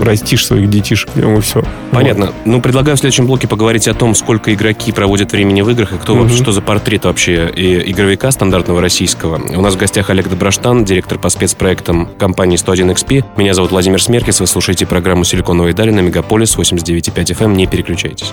растишь 0.00 0.46
своих 0.46 0.70
детишек 0.70 1.10
в 1.14 1.16
нем 1.16 1.38
и 1.38 1.40
все. 1.40 1.64
Понятно. 1.90 2.26
Вот. 2.26 2.34
Ну, 2.44 2.60
предлагаю 2.60 2.96
в 2.96 3.00
следующем 3.00 3.26
блоке 3.26 3.48
поговорить 3.48 3.88
о 3.88 3.94
том, 3.94 4.14
сколько 4.14 4.52
игроки 4.54 4.92
проводят 4.92 5.32
времени 5.32 5.62
в 5.62 5.70
играх 5.70 5.92
и 5.92 5.98
кто 5.98 6.14
угу. 6.14 6.28
что 6.28 6.52
за 6.52 6.60
портрет 6.60 7.04
вообще 7.04 7.50
и 7.54 7.90
игровика 7.90 8.30
стандартного 8.30 8.80
российского. 8.80 9.40
У 9.56 9.60
нас 9.60 9.74
в 9.74 9.78
гостях 9.78 10.10
Олег 10.10 10.28
Доброштан, 10.28 10.84
директор 10.84 11.18
по 11.18 11.28
спецпроектам 11.28 12.08
компании 12.18 12.58
101XP. 12.58 13.24
Меня 13.36 13.54
зовут 13.54 13.72
Владимир 13.72 14.02
Смеркис, 14.02 14.40
вы 14.40 14.46
слушаете 14.46 14.86
программу 14.86 15.07
«Силиконовые 15.24 15.74
дали» 15.74 15.90
на 15.90 16.00
Мегаполис 16.00 16.56
89.5 16.56 17.12
FM. 17.14 17.44
Эм. 17.44 17.54
Не 17.54 17.66
переключайтесь. 17.66 18.32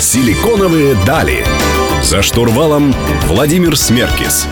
«Силиконовые 0.00 0.94
дали». 1.06 1.44
За 2.02 2.22
штурвалом 2.22 2.94
Владимир 3.26 3.76
Смеркис. 3.76 4.46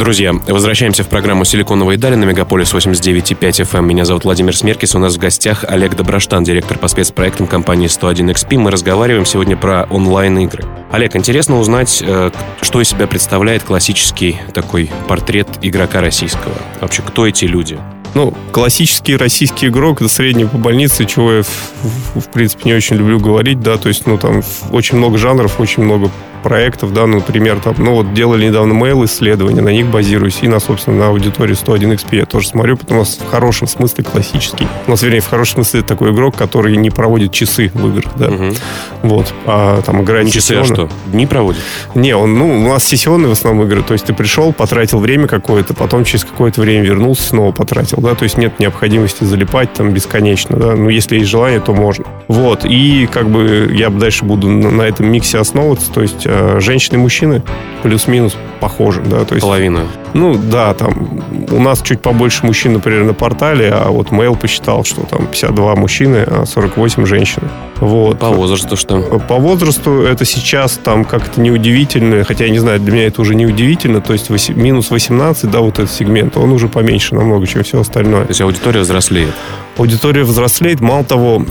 Друзья, 0.00 0.32
возвращаемся 0.32 1.04
в 1.04 1.08
программу 1.08 1.44
«Силиконовые 1.44 1.98
дали» 1.98 2.14
на 2.14 2.24
Мегаполис 2.24 2.72
89.5 2.72 3.36
FM. 3.38 3.78
Эм. 3.80 3.86
Меня 3.86 4.06
зовут 4.06 4.24
Владимир 4.24 4.56
Смеркис. 4.56 4.94
У 4.94 4.98
нас 4.98 5.16
в 5.16 5.18
гостях 5.18 5.62
Олег 5.68 5.94
Доброштан, 5.94 6.42
директор 6.42 6.78
по 6.78 6.88
спецпроектам 6.88 7.46
компании 7.46 7.86
101XP. 7.86 8.56
Мы 8.56 8.70
разговариваем 8.70 9.26
сегодня 9.26 9.58
про 9.58 9.86
онлайн-игры. 9.90 10.64
Олег, 10.90 11.16
интересно 11.16 11.58
узнать, 11.60 12.02
э, 12.02 12.30
что 12.62 12.80
из 12.80 12.88
себя 12.88 13.06
представляет 13.06 13.62
классический 13.62 14.40
такой 14.54 14.90
портрет 15.06 15.48
игрока 15.60 16.00
российского. 16.00 16.54
Вообще, 16.80 17.02
кто 17.02 17.26
эти 17.26 17.44
люди? 17.44 17.78
Ну, 18.14 18.34
классический 18.52 19.16
российский 19.16 19.66
игрок, 19.66 20.00
это 20.00 20.08
средний 20.08 20.46
по 20.46 20.56
больнице, 20.56 21.04
чего 21.04 21.30
я, 21.30 21.42
в, 21.42 22.20
в 22.20 22.30
принципе, 22.30 22.62
не 22.64 22.72
очень 22.72 22.96
люблю 22.96 23.20
говорить, 23.20 23.60
да, 23.60 23.76
то 23.76 23.88
есть, 23.88 24.06
ну, 24.06 24.16
там 24.16 24.42
очень 24.72 24.96
много 24.96 25.18
жанров, 25.18 25.60
очень 25.60 25.82
много 25.82 26.10
проектов, 26.40 26.92
да, 26.92 27.06
например, 27.06 27.60
там, 27.60 27.74
ну 27.78 27.94
вот 27.94 28.14
делали 28.14 28.46
недавно 28.46 28.72
mail 28.72 29.04
исследования, 29.04 29.60
на 29.60 29.70
них 29.70 29.86
базируюсь, 29.86 30.38
и 30.42 30.48
на, 30.48 30.60
собственно, 30.60 30.98
на 30.98 31.08
аудитории 31.08 31.54
101XP 31.54 32.16
я 32.16 32.26
тоже 32.26 32.48
смотрю, 32.48 32.76
потому 32.76 33.04
что 33.04 33.24
в 33.24 33.28
хорошем 33.28 33.66
смысле 33.66 34.04
классический. 34.04 34.66
У 34.86 34.90
нас, 34.90 35.02
вернее, 35.02 35.20
в 35.20 35.28
хорошем 35.28 35.64
смысле 35.64 35.82
такой 35.82 36.12
игрок, 36.12 36.36
который 36.36 36.76
не 36.76 36.90
проводит 36.90 37.32
часы 37.32 37.70
в 37.74 37.88
играх, 37.88 38.12
да. 38.16 38.28
Угу. 38.28 38.54
Вот. 39.02 39.34
А 39.46 39.82
там 39.82 40.02
играет 40.02 40.28
Часы, 40.28 40.40
сессионно. 40.40 40.62
а 40.62 40.74
что? 40.74 40.90
Дни 41.06 41.26
проводит? 41.26 41.60
Не, 41.94 42.14
он, 42.14 42.38
ну, 42.38 42.64
у 42.64 42.68
нас 42.68 42.84
сессионные 42.84 43.28
в 43.28 43.32
основном 43.32 43.66
игры, 43.66 43.82
то 43.82 43.92
есть 43.94 44.06
ты 44.06 44.14
пришел, 44.14 44.52
потратил 44.52 44.98
время 44.98 45.26
какое-то, 45.26 45.74
потом 45.74 46.04
через 46.04 46.24
какое-то 46.24 46.60
время 46.60 46.84
вернулся, 46.84 47.22
снова 47.22 47.52
потратил, 47.52 47.98
да, 48.00 48.14
то 48.14 48.24
есть 48.24 48.36
нет 48.36 48.58
необходимости 48.58 49.24
залипать 49.24 49.72
там 49.72 49.92
бесконечно, 49.92 50.56
да, 50.56 50.76
ну, 50.76 50.88
если 50.88 51.16
есть 51.16 51.28
желание, 51.28 51.60
то 51.60 51.72
можно. 51.72 52.04
Вот, 52.28 52.64
и 52.64 53.08
как 53.10 53.28
бы 53.28 53.70
я 53.74 53.90
дальше 53.90 54.24
буду 54.24 54.48
на, 54.48 54.70
на 54.70 54.82
этом 54.82 55.10
миксе 55.10 55.38
основываться, 55.38 55.90
то 55.92 56.02
есть 56.02 56.26
женщины 56.58 56.96
и 56.96 56.98
мужчины 56.98 57.42
плюс-минус 57.82 58.36
похожи, 58.60 59.00
да, 59.00 59.24
то 59.24 59.34
есть... 59.34 59.40
Половина. 59.40 59.86
Ну, 60.12 60.34
да, 60.36 60.74
там 60.74 61.22
у 61.50 61.60
нас 61.60 61.82
чуть 61.82 62.00
побольше 62.00 62.44
мужчин, 62.44 62.74
например, 62.74 63.04
на 63.04 63.14
портале, 63.14 63.70
а 63.72 63.88
вот 63.90 64.08
Mail 64.08 64.36
посчитал, 64.36 64.84
что 64.84 65.02
там 65.02 65.26
52 65.26 65.76
мужчины, 65.76 66.24
а 66.26 66.44
48 66.44 67.06
женщины. 67.06 67.48
Вот. 67.76 68.18
По 68.18 68.28
возрасту 68.28 68.76
что? 68.76 69.00
По 69.28 69.36
возрасту 69.36 70.02
это 70.02 70.24
сейчас 70.24 70.78
там 70.82 71.04
как-то 71.04 71.40
неудивительно, 71.40 72.24
хотя 72.24 72.44
я 72.44 72.50
не 72.50 72.58
знаю, 72.58 72.80
для 72.80 72.92
меня 72.92 73.06
это 73.06 73.22
уже 73.22 73.34
неудивительно, 73.34 74.00
то 74.00 74.12
есть 74.12 74.28
8, 74.28 74.54
минус 74.54 74.90
18, 74.90 75.50
да, 75.50 75.60
вот 75.60 75.78
этот 75.78 75.90
сегмент, 75.90 76.36
он 76.36 76.52
уже 76.52 76.68
поменьше 76.68 77.14
намного, 77.14 77.46
чем 77.46 77.62
все 77.62 77.80
остальное. 77.80 78.24
То 78.24 78.30
есть 78.30 78.40
аудитория 78.40 78.80
взрослеет? 78.80 79.32
Аудитория 79.80 80.24
взрослеет, 80.24 80.82
мало 80.82 81.04
того, 81.04 81.42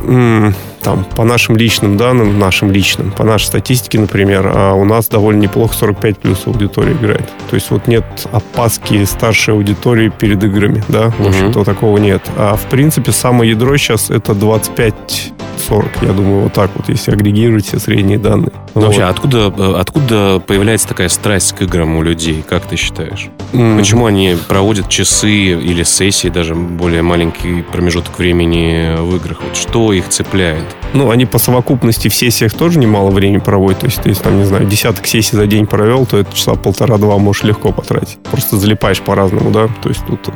там, 0.83 1.03
по 1.15 1.23
нашим 1.23 1.57
личным 1.57 1.97
данным, 1.97 2.37
нашим 2.37 2.71
личным, 2.71 3.09
по 3.09 3.23
нашей 3.23 3.45
статистике, 3.45 3.99
например, 3.99 4.51
а 4.53 4.73
у 4.73 4.85
нас 4.85 5.07
довольно 5.07 5.39
неплохо 5.39 5.73
45 5.75 6.19
плюс 6.19 6.45
аудитория 6.45 6.91
играет. 6.91 7.27
То 7.49 7.55
есть 7.55 7.71
вот 7.71 7.87
нет 7.87 8.05
опаски 8.31 9.03
старшей 9.05 9.55
аудитории 9.55 10.09
перед 10.09 10.43
играми, 10.43 10.83
да, 10.89 11.09
в 11.17 11.27
общем-то 11.27 11.63
такого 11.63 11.97
нет. 11.97 12.21
А 12.37 12.55
в 12.55 12.69
принципе 12.69 13.11
самое 13.11 13.49
ядро 13.49 13.75
сейчас 13.77 14.11
это 14.11 14.35
25 14.35 15.33
40, 15.67 15.89
я 16.03 16.13
думаю, 16.13 16.43
вот 16.43 16.53
так 16.53 16.69
вот, 16.75 16.87
если 16.87 17.11
агрегировать 17.11 17.65
все 17.65 17.79
средние 17.79 18.19
данные. 18.19 18.51
Ну, 18.75 18.81
вот. 18.81 18.87
Вообще, 18.87 19.03
откуда, 19.03 19.47
откуда 19.79 20.41
появляется 20.45 20.87
такая 20.87 21.09
страсть 21.09 21.53
к 21.53 21.61
играм 21.63 21.97
у 21.97 22.03
людей, 22.03 22.43
как 22.47 22.65
ты 22.65 22.75
считаешь? 22.75 23.29
Mm. 23.53 23.79
Почему 23.79 24.05
они 24.05 24.37
проводят 24.47 24.89
часы 24.89 25.31
или 25.31 25.83
сессии, 25.83 26.27
даже 26.27 26.55
более 26.55 27.01
маленький 27.01 27.63
промежуток 27.63 28.19
времени 28.19 28.95
в 28.99 29.15
играх? 29.15 29.41
Вот 29.43 29.57
что 29.57 29.91
их 29.91 30.09
цепляет? 30.09 30.63
Ну, 30.93 31.09
они 31.09 31.25
по 31.25 31.39
совокупности 31.39 32.07
в 32.07 32.13
сессиях 32.13 32.53
тоже 32.53 32.79
немало 32.79 33.09
времени 33.09 33.39
проводят. 33.39 33.79
То 33.79 33.85
есть, 33.87 34.01
ты, 34.01 34.13
там, 34.13 34.37
не 34.39 34.45
знаю, 34.45 34.65
десяток 34.65 35.07
сессий 35.07 35.35
за 35.35 35.47
день 35.47 35.65
провел, 35.65 36.05
то 36.05 36.17
это 36.17 36.35
часа 36.35 36.55
полтора-два 36.55 37.17
можешь 37.17 37.43
легко 37.43 37.71
потратить. 37.71 38.17
Просто 38.31 38.57
залипаешь 38.57 39.01
по-разному, 39.01 39.51
да. 39.51 39.67
То 39.81 39.89
есть 39.89 40.05
тут 40.05 40.29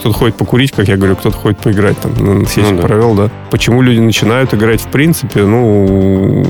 кто-то 0.00 0.16
ходит 0.16 0.36
покурить, 0.36 0.72
как 0.72 0.88
я 0.88 0.96
говорю, 0.96 1.16
кто-то 1.16 1.36
ходит 1.36 1.58
поиграть, 1.58 1.98
там, 1.98 2.46
сессию 2.46 2.74
ну, 2.74 2.82
да. 2.82 2.86
провел, 2.86 3.14
да. 3.14 3.30
Почему 3.50 3.82
люди 3.82 3.98
начинают 3.98 4.54
играть 4.54 4.80
в 4.80 4.88
принципе, 4.88 5.42
ну, 5.42 6.44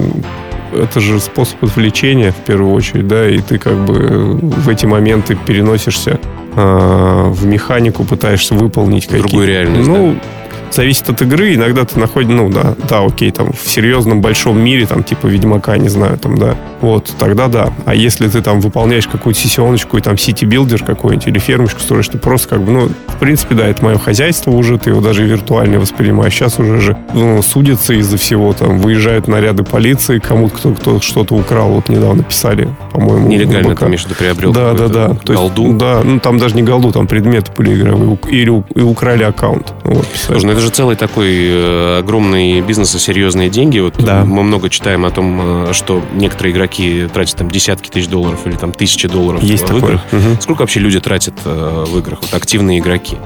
это 0.75 1.01
же 1.01 1.21
способ 1.21 1.63
отвлечения 1.65 2.33
в 2.33 2.37
первую 2.37 2.73
очередь, 2.73 3.07
да, 3.07 3.29
и 3.29 3.39
ты 3.39 3.59
как 3.59 3.77
бы 3.85 4.39
в 4.41 4.69
эти 4.69 4.87
моменты 4.87 5.37
переносишься 5.37 6.19
э, 6.57 7.25
в 7.29 7.47
механику, 7.47 8.05
пытаешься 8.05 8.55
выполнить 8.55 9.07
какие-то... 9.07 9.29
Другую 9.29 9.49
реальность, 9.49 9.89
Ну, 9.89 10.15
да? 10.15 10.44
Зависит 10.75 11.09
от 11.09 11.23
игры. 11.23 11.55
Иногда 11.55 11.85
ты 11.85 11.99
находишь, 11.99 12.31
ну 12.31 12.51
да, 12.51 12.75
да, 12.89 13.01
окей, 13.05 13.31
там 13.31 13.53
в 13.53 13.69
серьезном 13.69 14.21
большом 14.21 14.59
мире, 14.61 14.87
там 14.87 15.03
типа 15.03 15.27
Ведьмака, 15.27 15.77
не 15.77 15.89
знаю, 15.89 16.19
там, 16.19 16.37
да, 16.37 16.57
вот, 16.81 17.13
тогда 17.19 17.49
да. 17.49 17.73
А 17.85 17.95
если 17.95 18.29
ты 18.29 18.43
там 18.43 18.61
выполняешь 18.61 19.07
какую-то 19.07 19.39
сессионочку 19.39 19.97
и 19.99 20.01
там 20.01 20.19
city-builder 20.19 20.85
какой-нибудь 20.85 21.27
или 21.27 21.39
фермочку 21.39 21.81
строишь, 21.81 22.09
ты 22.09 22.19
просто 22.19 22.49
как 22.49 22.63
бы, 22.63 22.73
ну, 22.73 22.89
в 23.09 23.19
принципе, 23.19 23.55
да, 23.55 23.67
это 23.67 23.85
мое 23.85 23.99
хозяйство 23.99 24.51
уже, 24.51 24.79
ты 24.79 24.91
его 24.91 25.01
даже 25.01 25.25
виртуально 25.25 25.79
воспринимаешь. 25.79 26.35
Сейчас 26.35 26.59
уже 26.59 26.81
же 26.81 26.97
ну, 27.13 27.41
судятся 27.43 27.95
из-за 27.95 28.17
всего, 28.17 28.53
там, 28.53 28.79
выезжают 28.79 29.29
наряды 29.29 29.63
полиции, 29.63 30.19
кому-то 30.19 30.57
кто, 30.57 30.71
кто 30.73 31.01
что-то 31.01 31.35
украл, 31.35 31.71
вот 31.71 31.89
недавно 31.89 32.23
писали, 32.23 32.69
по-моему. 32.93 33.29
Нелегально, 33.29 33.77
ты 33.77 33.87
имеешь 33.87 34.05
приобрел 34.05 34.53
Да, 34.53 34.73
да, 34.73 34.89
да. 34.89 35.15
То 35.25 35.35
голду? 35.35 35.63
Есть, 35.65 35.79
да, 35.79 36.03
ну 36.05 36.21
там 36.21 36.39
даже 36.39 36.55
не 36.57 36.63
голду, 36.63 36.93
там 36.93 37.07
предметы 37.07 37.51
были 37.57 37.75
игровые, 37.75 38.19
или 38.31 38.65
и 38.75 38.81
украли 38.81 39.25
аккаунт. 39.25 39.73
Вот, 39.85 40.07
Слушай, 40.15 40.47
ну 40.47 40.53
это 40.53 40.61
же 40.65 40.71
целый 40.71 40.97
такой 40.97 41.31
э, 41.31 41.99
огромный 42.01 42.61
бизнес 42.61 42.95
и 42.95 42.99
серьезные 42.99 43.49
деньги. 43.51 43.79
Вот 43.79 43.95
да. 43.99 44.25
мы 44.25 44.43
много 44.43 44.69
читаем 44.69 45.05
о 45.05 45.11
том, 45.11 45.69
э, 45.69 45.73
что 45.73 46.03
некоторые 46.15 46.53
игроки 46.53 47.07
тратят 47.13 47.37
там 47.37 47.51
десятки 47.51 47.89
тысяч 47.89 48.09
долларов 48.09 48.47
или 48.47 48.57
там 48.57 48.73
тысячи 48.73 49.07
долларов 49.07 49.43
Есть 49.43 49.65
в 49.65 49.67
такое. 49.67 49.83
играх. 49.83 50.01
Угу. 50.13 50.41
Сколько 50.41 50.61
вообще 50.63 50.81
люди 50.81 50.99
тратят 51.01 51.35
э, 51.45 51.85
в 51.87 51.99
играх? 51.99 52.21
Вот 52.23 52.35
активные 52.35 52.81
игроки. 52.81 53.17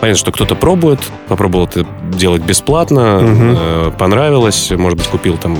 Понятно, 0.00 0.18
что 0.18 0.32
кто-то 0.32 0.56
пробует, 0.56 0.98
попробовал 1.28 1.66
это 1.66 1.86
делать 2.12 2.42
бесплатно, 2.42 3.18
угу. 3.18 3.92
понравилось, 3.92 4.72
может 4.72 4.98
быть, 4.98 5.06
купил 5.06 5.36
там 5.36 5.56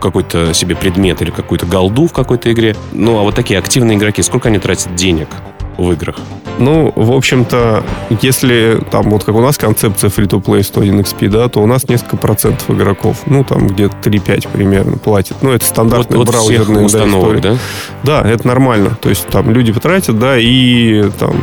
какой-то 0.00 0.52
себе 0.52 0.74
предмет 0.74 1.22
или 1.22 1.30
какую-то 1.30 1.64
голду 1.64 2.08
в 2.08 2.12
какой-то 2.12 2.52
игре. 2.52 2.74
Ну, 2.92 3.18
а 3.20 3.22
вот 3.22 3.36
такие 3.36 3.56
активные 3.56 3.96
игроки, 3.96 4.20
сколько 4.22 4.48
они 4.48 4.58
тратят 4.58 4.96
денег 4.96 5.28
в 5.78 5.92
играх? 5.92 6.16
Ну, 6.58 6.92
в 6.94 7.12
общем-то, 7.12 7.84
если 8.20 8.80
там 8.90 9.10
вот 9.10 9.24
как 9.24 9.36
у 9.36 9.40
нас 9.40 9.56
концепция 9.56 10.10
free-to-play 10.10 10.62
101 10.62 11.00
XP, 11.00 11.28
да, 11.28 11.48
то 11.48 11.62
у 11.62 11.66
нас 11.66 11.88
несколько 11.88 12.16
процентов 12.16 12.68
игроков, 12.70 13.22
ну, 13.26 13.44
там 13.44 13.68
где-то 13.68 13.94
3-5 14.02 14.48
примерно 14.52 14.98
платят. 14.98 15.36
Ну, 15.42 15.52
это 15.52 15.64
стандартная 15.64 16.18
вот, 16.18 16.28
браузерная 16.28 16.82
вот 16.82 16.86
установок, 16.86 17.40
да, 17.40 17.52
да? 17.52 17.58
Да, 18.22 18.28
это 18.28 18.46
нормально. 18.46 18.98
То 19.00 19.08
есть 19.08 19.26
там 19.28 19.52
люди 19.52 19.72
потратят, 19.72 20.18
да, 20.18 20.36
и 20.36 21.08
там 21.18 21.36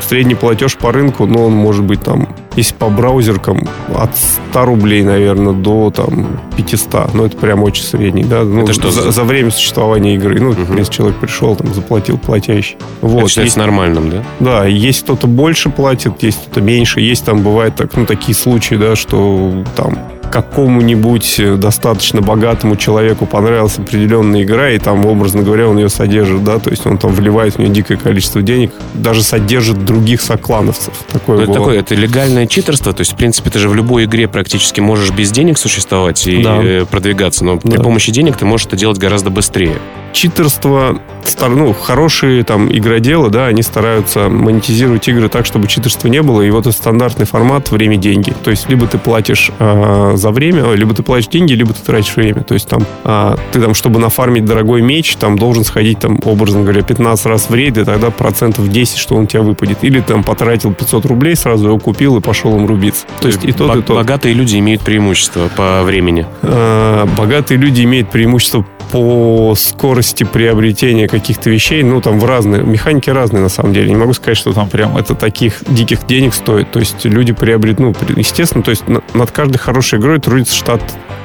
средний 0.00 0.34
платеж 0.34 0.76
по 0.76 0.90
рынку, 0.90 1.26
ну, 1.26 1.44
он 1.44 1.52
может 1.52 1.84
быть 1.84 2.00
там, 2.02 2.28
если 2.56 2.74
по 2.74 2.88
браузеркам, 2.88 3.68
от 3.94 4.10
100 4.50 4.64
рублей, 4.64 5.02
наверное, 5.02 5.52
до 5.52 5.90
там 5.90 6.40
500. 6.56 7.14
Ну, 7.14 7.26
это 7.26 7.36
прям 7.36 7.62
очень 7.62 7.84
средний, 7.84 8.24
да. 8.24 8.42
Ну, 8.44 8.62
это 8.62 8.72
что? 8.72 8.90
За, 8.90 9.10
за 9.10 9.24
время 9.24 9.50
существования 9.50 10.14
игры. 10.14 10.40
Ну, 10.40 10.50
угу. 10.50 10.62
в 10.62 10.72
принципе, 10.72 10.96
человек 10.96 11.18
пришел, 11.18 11.56
там, 11.56 11.72
заплатил 11.74 12.18
платящий. 12.18 12.76
Вот. 13.00 13.20
Это 13.20 13.28
считается 13.28 13.40
есть, 13.42 13.56
нормальным, 13.56 14.10
да? 14.10 14.24
Да, 14.40 14.64
есть 14.66 15.02
кто-то 15.02 15.26
больше 15.26 15.70
платит, 15.70 16.22
есть 16.22 16.40
кто-то 16.42 16.60
меньше. 16.60 17.00
Есть 17.00 17.24
там, 17.24 17.42
бывает 17.42 17.74
так, 17.76 17.96
ну, 17.96 18.06
такие 18.06 18.34
случаи, 18.34 18.76
да, 18.76 18.96
что 18.96 19.64
там 19.76 19.98
какому-нибудь 20.34 21.38
э, 21.38 21.54
достаточно 21.54 22.20
богатому 22.20 22.74
человеку 22.74 23.24
понравилась 23.24 23.78
определенная 23.78 24.42
игра, 24.42 24.70
и 24.70 24.78
там, 24.80 25.06
образно 25.06 25.42
говоря, 25.42 25.68
он 25.68 25.78
ее 25.78 25.88
содержит, 25.88 26.42
да, 26.42 26.58
то 26.58 26.70
есть 26.70 26.84
он 26.86 26.98
там 26.98 27.12
вливает 27.12 27.54
в 27.54 27.58
нее 27.60 27.68
дикое 27.68 27.96
количество 27.96 28.42
денег, 28.42 28.72
даже 28.94 29.22
содержит 29.22 29.84
других 29.84 30.20
соклановцев. 30.20 30.92
Такое, 31.12 31.44
это, 31.44 31.52
такое 31.52 31.78
это 31.78 31.94
легальное 31.94 32.48
читерство, 32.48 32.92
то 32.92 33.02
есть, 33.02 33.12
в 33.12 33.16
принципе, 33.16 33.50
ты 33.50 33.60
же 33.60 33.68
в 33.68 33.76
любой 33.76 34.06
игре 34.06 34.26
практически 34.26 34.80
можешь 34.80 35.12
без 35.12 35.30
денег 35.30 35.56
существовать 35.56 36.26
и 36.26 36.42
да. 36.42 36.60
Э, 36.60 36.84
продвигаться, 36.84 37.44
но 37.44 37.60
да. 37.62 37.70
при 37.70 37.80
помощи 37.80 38.10
денег 38.10 38.36
ты 38.36 38.44
можешь 38.44 38.66
это 38.66 38.74
делать 38.74 38.98
гораздо 38.98 39.30
быстрее 39.30 39.76
читерство, 40.14 40.98
ну, 41.48 41.74
хорошие 41.74 42.44
там 42.44 42.70
игроделы, 42.72 43.28
да, 43.28 43.46
они 43.46 43.62
стараются 43.62 44.28
монетизировать 44.28 45.06
игры 45.08 45.28
так, 45.28 45.44
чтобы 45.44 45.66
читерства 45.66 46.08
не 46.08 46.22
было, 46.22 46.40
и 46.40 46.50
вот 46.50 46.66
это 46.66 46.72
стандартный 46.72 47.26
формат 47.26 47.70
время-деньги. 47.70 48.32
То 48.42 48.50
есть 48.50 48.68
либо 48.70 48.86
ты 48.86 48.96
платишь 48.96 49.50
э, 49.58 50.12
за 50.14 50.30
время, 50.30 50.72
либо 50.72 50.94
ты 50.94 51.02
платишь 51.02 51.28
деньги, 51.28 51.52
либо 51.52 51.74
ты 51.74 51.82
тратишь 51.82 52.14
время. 52.16 52.42
То 52.44 52.54
есть 52.54 52.68
там 52.68 52.86
э, 53.04 53.36
ты 53.52 53.60
там, 53.60 53.74
чтобы 53.74 53.98
нафармить 53.98 54.44
дорогой 54.44 54.82
меч, 54.82 55.16
там 55.16 55.36
должен 55.36 55.64
сходить 55.64 55.98
там, 55.98 56.18
образно 56.24 56.62
говоря, 56.62 56.82
15 56.82 57.26
раз 57.26 57.50
в 57.50 57.54
рейд, 57.54 57.76
и 57.76 57.84
тогда 57.84 58.10
процентов 58.10 58.68
10, 58.68 58.96
что 58.96 59.16
он 59.16 59.24
у 59.24 59.26
тебя 59.26 59.42
выпадет. 59.42 59.78
Или 59.82 60.00
там 60.00 60.22
потратил 60.22 60.72
500 60.72 61.04
рублей, 61.06 61.34
сразу 61.34 61.66
его 61.66 61.78
купил 61.78 62.16
и 62.16 62.20
пошел 62.20 62.56
им 62.56 62.66
рубиться. 62.66 63.04
То, 63.20 63.28
есть 63.28 63.44
и 63.44 63.52
тот, 63.52 63.76
и 63.76 63.82
тот. 63.82 63.96
Богатые 63.96 64.34
люди 64.34 64.58
имеют 64.58 64.82
преимущество 64.82 65.50
по 65.56 65.82
времени. 65.82 66.24
Э, 66.42 67.06
богатые 67.18 67.58
люди 67.58 67.82
имеют 67.82 68.10
преимущество 68.10 68.64
по 68.94 69.56
скорости 69.56 70.22
приобретения 70.22 71.08
каких-то 71.08 71.50
вещей, 71.50 71.82
ну, 71.82 72.00
там 72.00 72.20
в 72.20 72.24
разные, 72.24 72.62
механики 72.62 73.10
разные, 73.10 73.42
на 73.42 73.48
самом 73.48 73.72
деле. 73.72 73.88
Не 73.88 73.96
могу 73.96 74.12
сказать, 74.12 74.36
что 74.36 74.52
там 74.52 74.68
прям 74.68 74.96
это 74.96 75.16
таких 75.16 75.64
диких 75.68 76.06
денег 76.06 76.32
стоит. 76.32 76.70
То 76.70 76.78
есть 76.78 77.04
люди 77.04 77.32
приобретут, 77.32 77.80
ну, 77.80 77.92
естественно, 78.16 78.62
то 78.62 78.70
есть 78.70 78.84
над 78.86 79.30
каждой 79.32 79.58
хорошей 79.58 79.98
игрой 79.98 80.20
трудится 80.20 80.54
штат 80.54 80.80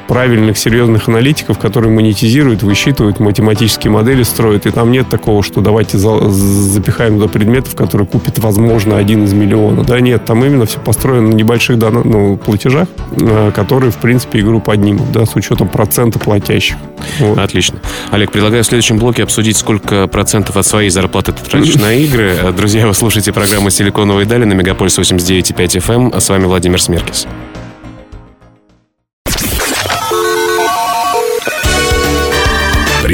правильных, 0.10 0.58
серьезных 0.58 1.08
аналитиков, 1.08 1.60
которые 1.60 1.94
монетизируют, 1.94 2.64
высчитывают, 2.64 3.20
математические 3.20 3.92
модели 3.92 4.24
строят. 4.24 4.66
И 4.66 4.72
там 4.72 4.92
нет 4.92 5.08
такого, 5.08 5.44
что 5.44 5.62
давайте 5.62 6.00
за, 6.00 6.30
запихаем 6.30 7.20
до 7.20 7.28
предметов, 7.28 7.76
которые 7.76 8.08
купит, 8.08 8.40
возможно, 8.40 8.98
один 8.98 9.26
из 9.26 9.34
миллиона. 9.34 9.84
Да, 9.84 10.00
нет, 10.00 10.26
там 10.26 10.44
именно 10.44 10.66
все 10.66 10.80
построено 10.80 11.30
на 11.30 11.34
небольших 11.36 11.78
ну, 11.78 12.38
платежах, 12.38 12.88
э, 13.12 13.52
которые, 13.56 13.92
в 13.92 13.98
принципе, 13.98 14.40
игру 14.40 14.60
поднимут, 14.60 15.12
да, 15.12 15.28
с 15.28 15.36
учетом 15.36 15.68
процента 15.68 16.18
платящих. 16.18 16.78
Вот. 17.20 17.38
Отлично. 17.38 17.78
Олег, 18.10 18.32
предлагаю 18.32 18.64
в 18.64 18.68
следующем 18.68 18.98
блоке 18.98 19.22
обсудить, 19.22 19.58
сколько 19.58 20.08
процентов 20.08 20.58
от 20.58 20.66
своей 20.66 20.90
зарплаты 20.90 21.34
ты 21.34 21.48
тратишь 21.48 21.76
на 21.76 21.94
игры. 21.94 22.34
Друзья, 22.58 22.88
вы 22.88 22.96
слушаете 22.96 23.32
программу 23.32 23.70
«Силиконовые 23.70 24.26
дали» 24.26 24.46
на 24.46 24.54
Мегаполис 24.54 24.98
89.5 24.98 25.54
FM. 25.86 26.12
А 26.16 26.20
с 26.20 26.30
вами 26.30 26.46
Владимир 26.46 26.82
Смеркис. 26.82 27.28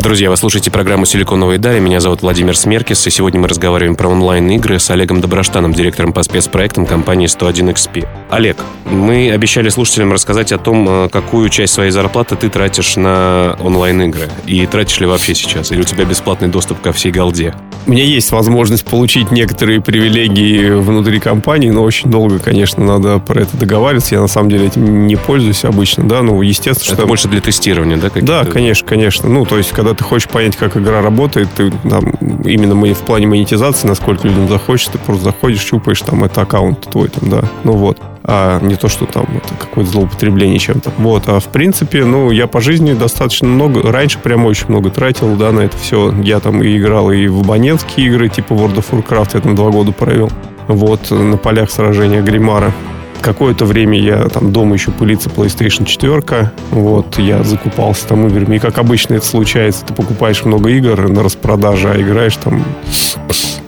Друзья, 0.00 0.30
вы 0.30 0.38
слушаете 0.38 0.70
программу 0.70 1.04
«Силиконовые 1.04 1.58
дали». 1.58 1.78
Меня 1.78 2.00
зовут 2.00 2.22
Владимир 2.22 2.56
Смеркис, 2.56 3.06
и 3.06 3.10
сегодня 3.10 3.38
мы 3.38 3.48
разговариваем 3.48 3.96
про 3.96 4.08
онлайн-игры 4.08 4.78
с 4.78 4.88
Олегом 4.88 5.20
Доброштаном, 5.20 5.74
директором 5.74 6.14
по 6.14 6.22
спецпроектам 6.22 6.86
компании 6.86 7.28
101XP. 7.28 8.08
Олег, 8.30 8.56
мы 8.86 9.30
обещали 9.30 9.68
слушателям 9.68 10.10
рассказать 10.10 10.52
о 10.52 10.58
том, 10.58 10.88
э, 10.88 11.08
какую 11.10 11.50
часть 11.50 11.74
своей 11.74 11.90
зарплаты 11.90 12.34
ты 12.36 12.48
тратишь 12.48 12.96
на 12.96 13.58
онлайн-игры. 13.60 14.30
И 14.46 14.66
тратишь 14.66 15.00
ли 15.00 15.06
вообще 15.06 15.34
сейчас? 15.34 15.70
Или 15.70 15.80
у 15.80 15.84
тебя 15.84 16.06
бесплатный 16.06 16.48
доступ 16.48 16.80
ко 16.80 16.94
всей 16.94 17.12
голде? 17.12 17.54
У 17.86 17.90
меня 17.92 18.04
есть 18.04 18.30
возможность 18.30 18.84
получить 18.84 19.30
некоторые 19.30 19.80
привилегии 19.80 20.70
внутри 20.70 21.18
компании, 21.18 21.70
но 21.70 21.82
очень 21.82 22.10
долго, 22.10 22.38
конечно, 22.38 22.84
надо 22.84 23.18
про 23.18 23.42
это 23.42 23.56
договариваться. 23.56 24.14
Я 24.14 24.20
на 24.20 24.28
самом 24.28 24.50
деле 24.50 24.66
этим 24.66 25.06
не 25.06 25.16
пользуюсь 25.16 25.64
обычно, 25.64 26.04
да, 26.04 26.22
ну, 26.22 26.40
естественно, 26.42 26.92
это 26.92 27.02
что... 27.02 27.06
больше 27.06 27.28
для 27.28 27.40
тестирования, 27.40 27.96
да? 27.96 28.10
Да, 28.14 28.44
конечно, 28.44 28.86
конечно. 28.86 29.28
Ну, 29.28 29.44
то 29.46 29.56
есть, 29.56 29.70
когда 29.70 29.94
ты 29.94 30.04
хочешь 30.04 30.28
понять, 30.28 30.56
как 30.56 30.76
игра 30.76 31.02
работает, 31.02 31.48
ты 31.56 31.72
там, 31.88 32.10
именно 32.44 32.74
мы 32.74 32.92
в 32.92 32.98
плане 32.98 33.26
монетизации, 33.26 33.88
насколько 33.88 34.28
людям 34.28 34.48
захочется, 34.48 34.92
ты 34.92 34.98
просто 34.98 35.24
заходишь, 35.24 35.60
щупаешь, 35.60 36.00
там, 36.00 36.24
это 36.24 36.42
аккаунт 36.42 36.80
твой, 36.90 37.08
там, 37.08 37.30
да, 37.30 37.44
ну 37.64 37.72
вот. 37.72 37.98
А 38.32 38.60
не 38.60 38.76
то, 38.76 38.88
что 38.88 39.06
там 39.06 39.26
это 39.36 39.54
какое-то 39.56 39.90
злоупотребление 39.90 40.60
чем-то. 40.60 40.92
Вот, 40.98 41.24
а 41.26 41.40
в 41.40 41.46
принципе, 41.46 42.04
ну, 42.04 42.30
я 42.30 42.46
по 42.46 42.60
жизни 42.60 42.92
достаточно 42.92 43.48
много, 43.48 43.90
раньше 43.90 44.20
прям 44.20 44.46
очень 44.46 44.66
много 44.68 44.90
тратил, 44.90 45.34
да, 45.34 45.50
на 45.50 45.62
это 45.62 45.76
все. 45.76 46.14
Я 46.22 46.38
там 46.38 46.62
и 46.62 46.76
играл 46.76 47.10
и 47.10 47.26
в 47.26 47.40
абонентские 47.40 48.06
игры, 48.06 48.28
типа 48.28 48.52
World 48.52 48.76
of 48.76 48.90
Warcraft, 48.92 49.30
я 49.34 49.40
там 49.40 49.56
два 49.56 49.70
года 49.70 49.90
провел. 49.90 50.30
Вот, 50.68 51.10
на 51.10 51.36
полях 51.38 51.72
сражения 51.72 52.22
Гримара. 52.22 52.72
Какое-то 53.20 53.64
время 53.64 54.00
я 54.00 54.28
там 54.28 54.52
дома 54.52 54.74
еще 54.74 54.92
пылится 54.92 55.28
PlayStation 55.28 55.84
4. 55.84 56.52
Вот, 56.70 57.18
я 57.18 57.42
закупался 57.42 58.06
там 58.06 58.28
играми. 58.28 58.56
И 58.56 58.58
как 58.60 58.78
обычно 58.78 59.14
это 59.14 59.26
случается, 59.26 59.84
ты 59.84 59.92
покупаешь 59.92 60.44
много 60.44 60.70
игр 60.70 61.08
на 61.08 61.24
распродаже, 61.24 61.90
а 61.90 62.00
играешь 62.00 62.36
там 62.36 62.64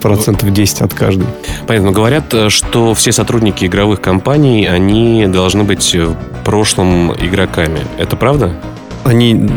процентов 0.01 0.51
10 0.51 0.81
от 0.81 0.93
каждой. 0.93 1.27
Понятно. 1.67 1.91
Говорят, 1.91 2.33
э, 2.33 2.49
что 2.49 2.93
все 2.93 3.11
сотрудники 3.11 3.65
игровых 3.65 4.01
компаний, 4.01 4.65
они 4.65 5.27
должны 5.27 5.63
быть 5.63 5.95
в 5.95 6.15
прошлом 6.43 7.13
игроками. 7.13 7.81
Это 7.97 8.15
правда? 8.15 8.53
они 9.03 9.49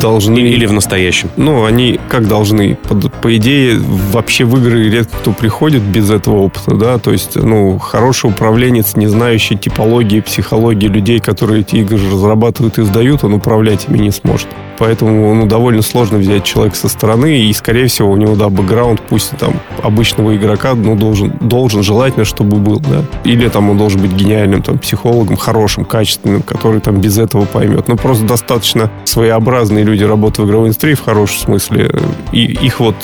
должны... 0.00 0.38
Или, 0.38 0.48
или 0.48 0.66
в 0.66 0.72
настоящем. 0.72 1.30
Ну, 1.36 1.64
они 1.64 2.00
как 2.08 2.26
должны? 2.28 2.76
По, 2.88 2.94
по 2.94 3.36
идее, 3.36 3.78
вообще 3.78 4.44
в 4.44 4.56
игры 4.58 4.88
редко 4.88 5.16
кто 5.18 5.32
приходит 5.32 5.82
без 5.82 6.10
этого 6.10 6.36
опыта, 6.36 6.74
да, 6.74 6.98
то 6.98 7.12
есть, 7.12 7.36
ну, 7.36 7.78
хороший 7.78 8.30
управленец, 8.30 8.96
не 8.96 9.06
знающий 9.06 9.56
типологии, 9.56 10.20
психологии 10.20 10.88
людей, 10.88 11.20
которые 11.20 11.60
эти 11.60 11.76
игры 11.76 11.98
разрабатывают 11.98 12.78
и 12.78 12.82
сдают, 12.82 13.24
он 13.24 13.34
управлять 13.34 13.86
ими 13.88 13.98
не 13.98 14.10
сможет. 14.10 14.48
Поэтому 14.78 15.34
ну, 15.34 15.46
довольно 15.46 15.82
сложно 15.82 16.18
взять 16.18 16.44
человека 16.44 16.76
со 16.76 16.88
стороны, 16.88 17.40
и, 17.40 17.52
скорее 17.52 17.86
всего, 17.86 18.10
у 18.10 18.16
него, 18.16 18.34
да, 18.34 18.48
бэкграунд, 18.48 19.00
пусть 19.02 19.36
там 19.38 19.54
обычного 19.82 20.36
игрока, 20.36 20.74
ну, 20.74 20.96
должен, 20.96 21.32
должен 21.40 21.82
желательно, 21.82 22.24
чтобы 22.24 22.56
был, 22.56 22.80
да. 22.80 23.04
Или 23.24 23.48
там 23.48 23.70
он 23.70 23.78
должен 23.78 24.00
быть 24.00 24.12
гениальным 24.12 24.62
там 24.62 24.78
психологом, 24.78 25.36
хорошим, 25.36 25.84
качественным, 25.84 26.42
который 26.42 26.80
там 26.80 27.00
без 27.00 27.18
этого 27.18 27.44
поймет. 27.44 27.88
Ну, 27.88 27.96
просто 27.96 28.24
достаточно 28.24 28.90
своеобразные 29.04 29.84
люди 29.84 30.04
работают 30.04 30.46
в 30.46 30.50
игровой 30.50 30.68
индустрии 30.68 30.94
в 30.94 31.04
хорошем 31.04 31.38
смысле, 31.38 31.90
и 32.32 32.44
их 32.44 32.80
вот 32.80 32.96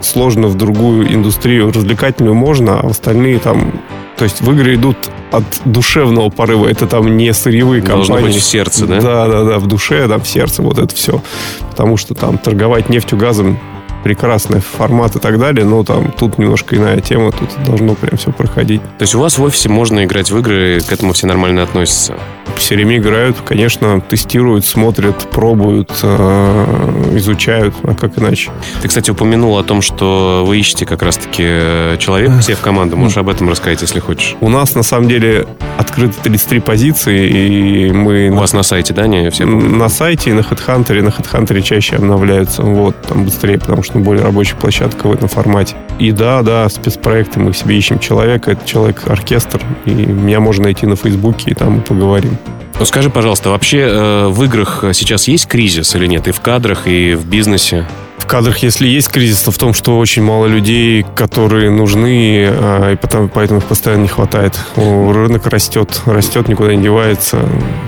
сложно 0.00 0.48
в 0.48 0.56
другую 0.56 1.12
индустрию 1.12 1.72
развлекательную 1.72 2.34
можно, 2.34 2.80
а 2.80 2.88
остальные 2.88 3.38
там 3.38 3.72
то 4.16 4.24
есть 4.24 4.40
в 4.40 4.52
игры 4.52 4.74
идут 4.74 4.96
от 5.32 5.44
душевного 5.64 6.30
порыва. 6.30 6.66
Это 6.68 6.86
там 6.86 7.16
не 7.16 7.32
сырьевые 7.32 7.82
компании. 7.82 8.06
Должно 8.06 8.26
быть 8.26 8.36
в 8.36 8.42
сердце, 8.42 8.86
да? 8.86 9.00
Да, 9.00 9.28
да, 9.28 9.44
да, 9.44 9.58
в 9.58 9.66
душе, 9.66 10.06
да, 10.06 10.18
в 10.18 10.26
сердце, 10.26 10.62
вот 10.62 10.78
это 10.78 10.94
все. 10.94 11.22
Потому 11.70 11.96
что 11.96 12.14
там 12.14 12.38
торговать 12.38 12.88
нефтью, 12.88 13.18
газом 13.18 13.58
прекрасный 14.04 14.60
формат 14.60 15.16
и 15.16 15.18
так 15.18 15.38
далее, 15.38 15.64
но 15.64 15.82
там 15.82 16.12
тут 16.12 16.38
немножко 16.38 16.76
иная 16.76 17.00
тема, 17.00 17.32
тут 17.32 17.48
должно 17.64 17.94
прям 17.94 18.18
все 18.18 18.32
проходить. 18.32 18.82
То 18.82 19.02
есть 19.02 19.14
у 19.14 19.20
вас 19.20 19.38
в 19.38 19.42
офисе 19.42 19.70
можно 19.70 20.04
играть 20.04 20.30
в 20.30 20.38
игры, 20.38 20.80
к 20.86 20.92
этому 20.92 21.14
все 21.14 21.26
нормально 21.26 21.62
относятся? 21.62 22.14
Все 22.56 22.76
время 22.76 22.96
играют, 22.98 23.36
конечно, 23.44 24.00
тестируют, 24.00 24.64
смотрят, 24.64 25.28
пробуют, 25.30 25.90
э, 26.02 27.10
изучают, 27.16 27.74
а 27.82 27.94
как 27.94 28.18
иначе? 28.18 28.50
Ты, 28.80 28.88
кстати, 28.88 29.10
упомянул 29.10 29.58
о 29.58 29.62
том, 29.62 29.82
что 29.82 30.44
вы 30.46 30.58
ищете 30.58 30.86
как 30.86 31.02
раз-таки 31.02 31.42
э, 31.44 31.96
человека 31.98 32.40
себе 32.42 32.56
в 32.56 32.60
команду. 32.60 32.96
Можешь 32.96 33.18
об 33.18 33.28
этом 33.28 33.50
рассказать, 33.50 33.82
если 33.82 34.00
хочешь? 34.00 34.36
У 34.40 34.48
нас, 34.48 34.74
на 34.74 34.82
самом 34.82 35.08
деле, 35.08 35.46
открыты 35.78 36.14
33 36.22 36.60
позиции, 36.60 37.28
и 37.28 37.92
мы... 37.92 38.30
У 38.30 38.36
вас 38.36 38.52
на 38.52 38.62
сайте, 38.62 38.94
да, 38.94 39.06
не 39.06 39.30
все? 39.30 39.44
На 39.44 39.88
сайте, 39.88 40.32
на 40.32 40.40
HeadHunter, 40.40 41.02
на 41.02 41.08
HeadHunter 41.08 41.60
чаще 41.62 41.96
обновляются, 41.96 42.62
вот, 42.62 43.00
там 43.02 43.24
быстрее, 43.24 43.58
потому 43.58 43.82
что 43.82 43.98
более 43.98 44.24
рабочая 44.24 44.56
площадка 44.56 45.08
в 45.08 45.12
этом 45.12 45.28
формате. 45.28 45.76
И 45.98 46.12
да, 46.12 46.42
да, 46.42 46.68
спецпроекты, 46.68 47.40
мы 47.40 47.52
себе 47.52 47.76
ищем 47.76 47.98
человека, 47.98 48.52
это 48.52 48.66
человек-оркестр, 48.66 49.60
и 49.84 49.90
меня 49.90 50.40
можно 50.40 50.64
найти 50.64 50.86
на 50.86 50.96
Фейсбуке, 50.96 51.50
и 51.50 51.54
там 51.54 51.74
мы 51.74 51.80
поговорим. 51.80 52.33
Ну, 52.78 52.84
скажи, 52.84 53.08
пожалуйста, 53.08 53.50
вообще 53.50 53.80
э, 53.80 54.26
в 54.28 54.42
играх 54.44 54.84
сейчас 54.92 55.28
есть 55.28 55.46
кризис 55.46 55.94
или 55.94 56.06
нет? 56.06 56.26
И 56.28 56.32
в 56.32 56.40
кадрах, 56.40 56.86
и 56.86 57.14
в 57.14 57.26
бизнесе? 57.26 57.86
В 58.18 58.26
кадрах, 58.26 58.58
если 58.58 58.86
есть 58.86 59.08
кризис, 59.08 59.42
то 59.42 59.50
в 59.50 59.58
том, 59.58 59.74
что 59.74 59.98
очень 59.98 60.22
мало 60.22 60.46
людей, 60.46 61.04
которые 61.14 61.70
нужны, 61.70 62.46
а, 62.48 62.92
и 62.92 62.96
потом, 62.96 63.28
поэтому 63.28 63.60
их 63.60 63.66
постоянно 63.66 64.02
не 64.02 64.08
хватает. 64.08 64.58
Рынок 64.76 65.46
растет, 65.46 66.00
растет, 66.06 66.48
никуда 66.48 66.74
не 66.74 66.82
девается. 66.82 67.38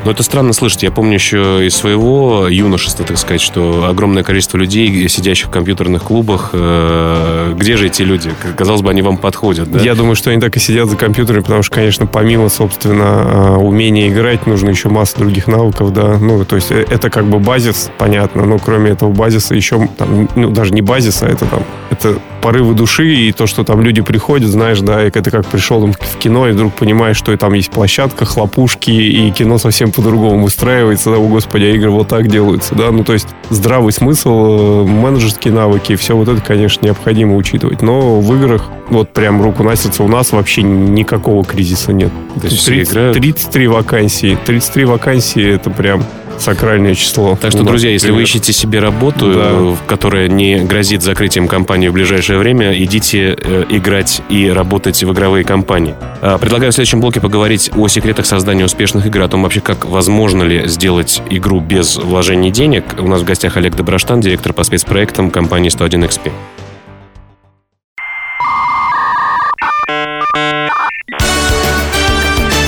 Но 0.04 0.10
это 0.10 0.22
странно 0.22 0.52
слышать. 0.52 0.82
Я 0.82 0.90
помню 0.90 1.14
еще 1.14 1.66
из 1.66 1.74
своего 1.74 2.48
юношества, 2.48 3.04
так 3.04 3.18
сказать, 3.18 3.40
что 3.40 3.86
огромное 3.88 4.22
количество 4.22 4.58
людей, 4.58 5.08
сидящих 5.08 5.46
в 5.46 5.50
компьютерных 5.50 6.02
клубах, 6.02 6.50
э, 6.52 7.54
где 7.56 7.76
же 7.76 7.86
эти 7.86 8.02
люди? 8.02 8.32
Казалось 8.56 8.82
бы, 8.82 8.90
они 8.90 9.02
вам 9.02 9.16
подходят, 9.18 9.70
да? 9.70 9.80
Я 9.80 9.94
думаю, 9.94 10.16
что 10.16 10.30
они 10.30 10.40
так 10.40 10.56
и 10.56 10.60
сидят 10.60 10.88
за 10.88 10.96
компьютерами, 10.96 11.42
потому 11.42 11.62
что, 11.62 11.74
конечно, 11.74 12.06
помимо, 12.06 12.48
собственно, 12.48 13.04
а, 13.06 13.56
умения 13.56 14.08
играть, 14.08 14.46
нужно 14.46 14.70
еще 14.70 14.88
масса 14.88 15.18
других 15.18 15.46
навыков, 15.46 15.92
да. 15.92 16.18
Ну, 16.18 16.44
то 16.44 16.56
есть 16.56 16.70
э, 16.70 16.84
это 16.88 17.10
как 17.10 17.26
бы 17.26 17.38
базис, 17.38 17.90
понятно, 17.98 18.44
но 18.44 18.58
кроме 18.58 18.90
этого 18.90 19.12
базиса 19.12 19.54
еще 19.54 19.88
там 19.96 20.15
ну, 20.34 20.50
даже 20.50 20.72
не 20.72 20.82
базиса, 20.82 21.26
это 21.26 21.44
там, 21.46 21.62
это 21.90 22.18
порывы 22.40 22.74
души 22.74 23.12
и 23.14 23.32
то, 23.32 23.46
что 23.46 23.64
там 23.64 23.80
люди 23.80 24.02
приходят, 24.02 24.48
знаешь, 24.48 24.80
да, 24.80 25.04
и 25.04 25.08
это 25.08 25.30
как 25.30 25.46
пришел 25.46 25.80
там, 25.80 25.92
в 25.92 26.16
кино, 26.18 26.48
и 26.48 26.52
вдруг 26.52 26.74
понимаешь, 26.74 27.16
что 27.16 27.32
и 27.32 27.36
там 27.36 27.52
есть 27.54 27.70
площадка, 27.70 28.24
хлопушки, 28.24 28.90
и 28.90 29.30
кино 29.32 29.58
совсем 29.58 29.90
по-другому 29.90 30.44
выстраивается, 30.44 31.10
да, 31.10 31.16
о 31.16 31.26
господи, 31.26 31.64
а 31.64 31.74
игры 31.74 31.90
вот 31.90 32.08
так 32.08 32.28
делаются, 32.28 32.74
да, 32.74 32.90
ну, 32.92 33.02
то 33.02 33.14
есть 33.14 33.26
здравый 33.50 33.92
смысл, 33.92 34.84
менеджерские 34.86 35.52
навыки, 35.52 35.96
все 35.96 36.16
вот 36.16 36.28
это, 36.28 36.40
конечно, 36.40 36.84
необходимо 36.84 37.34
учитывать, 37.36 37.82
но 37.82 38.20
в 38.20 38.34
играх 38.36 38.70
вот 38.88 39.12
прям 39.12 39.42
руку 39.42 39.62
на 39.62 39.74
сердце 39.74 40.04
у 40.04 40.08
нас 40.08 40.32
вообще 40.32 40.62
никакого 40.62 41.44
кризиса 41.44 41.92
нет. 41.92 42.12
То 42.40 42.46
есть 42.46 42.64
30, 42.66 43.12
33 43.12 43.66
вакансии, 43.66 44.38
33 44.44 44.84
вакансии 44.84 45.54
это 45.54 45.70
прям 45.70 46.04
сакральное 46.40 46.94
число. 46.94 47.38
Так 47.40 47.52
что, 47.52 47.62
друзья, 47.62 47.90
если 47.90 48.10
вы 48.10 48.22
ищете 48.22 48.52
себе 48.52 48.78
работу, 48.78 49.32
да. 49.34 49.76
которая 49.86 50.28
не 50.28 50.58
грозит 50.58 51.02
закрытием 51.02 51.48
компании 51.48 51.88
в 51.88 51.92
ближайшее 51.92 52.38
время, 52.38 52.72
идите 52.82 53.36
э, 53.38 53.64
играть 53.70 54.22
и 54.28 54.48
работать 54.48 55.02
в 55.02 55.12
игровые 55.12 55.44
компании. 55.44 55.94
А, 56.22 56.38
предлагаю 56.38 56.72
в 56.72 56.74
следующем 56.74 57.00
блоке 57.00 57.20
поговорить 57.20 57.70
о 57.76 57.88
секретах 57.88 58.26
создания 58.26 58.64
успешных 58.64 59.06
игр, 59.06 59.22
о 59.22 59.28
том 59.28 59.42
вообще, 59.42 59.60
как 59.60 59.84
возможно 59.84 60.42
ли 60.42 60.66
сделать 60.68 61.22
игру 61.30 61.60
без 61.60 61.96
вложений 61.96 62.50
денег. 62.50 62.84
У 62.98 63.06
нас 63.06 63.22
в 63.22 63.24
гостях 63.24 63.56
Олег 63.56 63.76
Доброштан, 63.76 64.20
директор 64.20 64.52
по 64.52 64.64
спецпроектам 64.64 65.30
компании 65.30 65.70
101XP. 65.70 66.32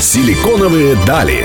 Силиконовые 0.01 0.97
дали. 1.07 1.45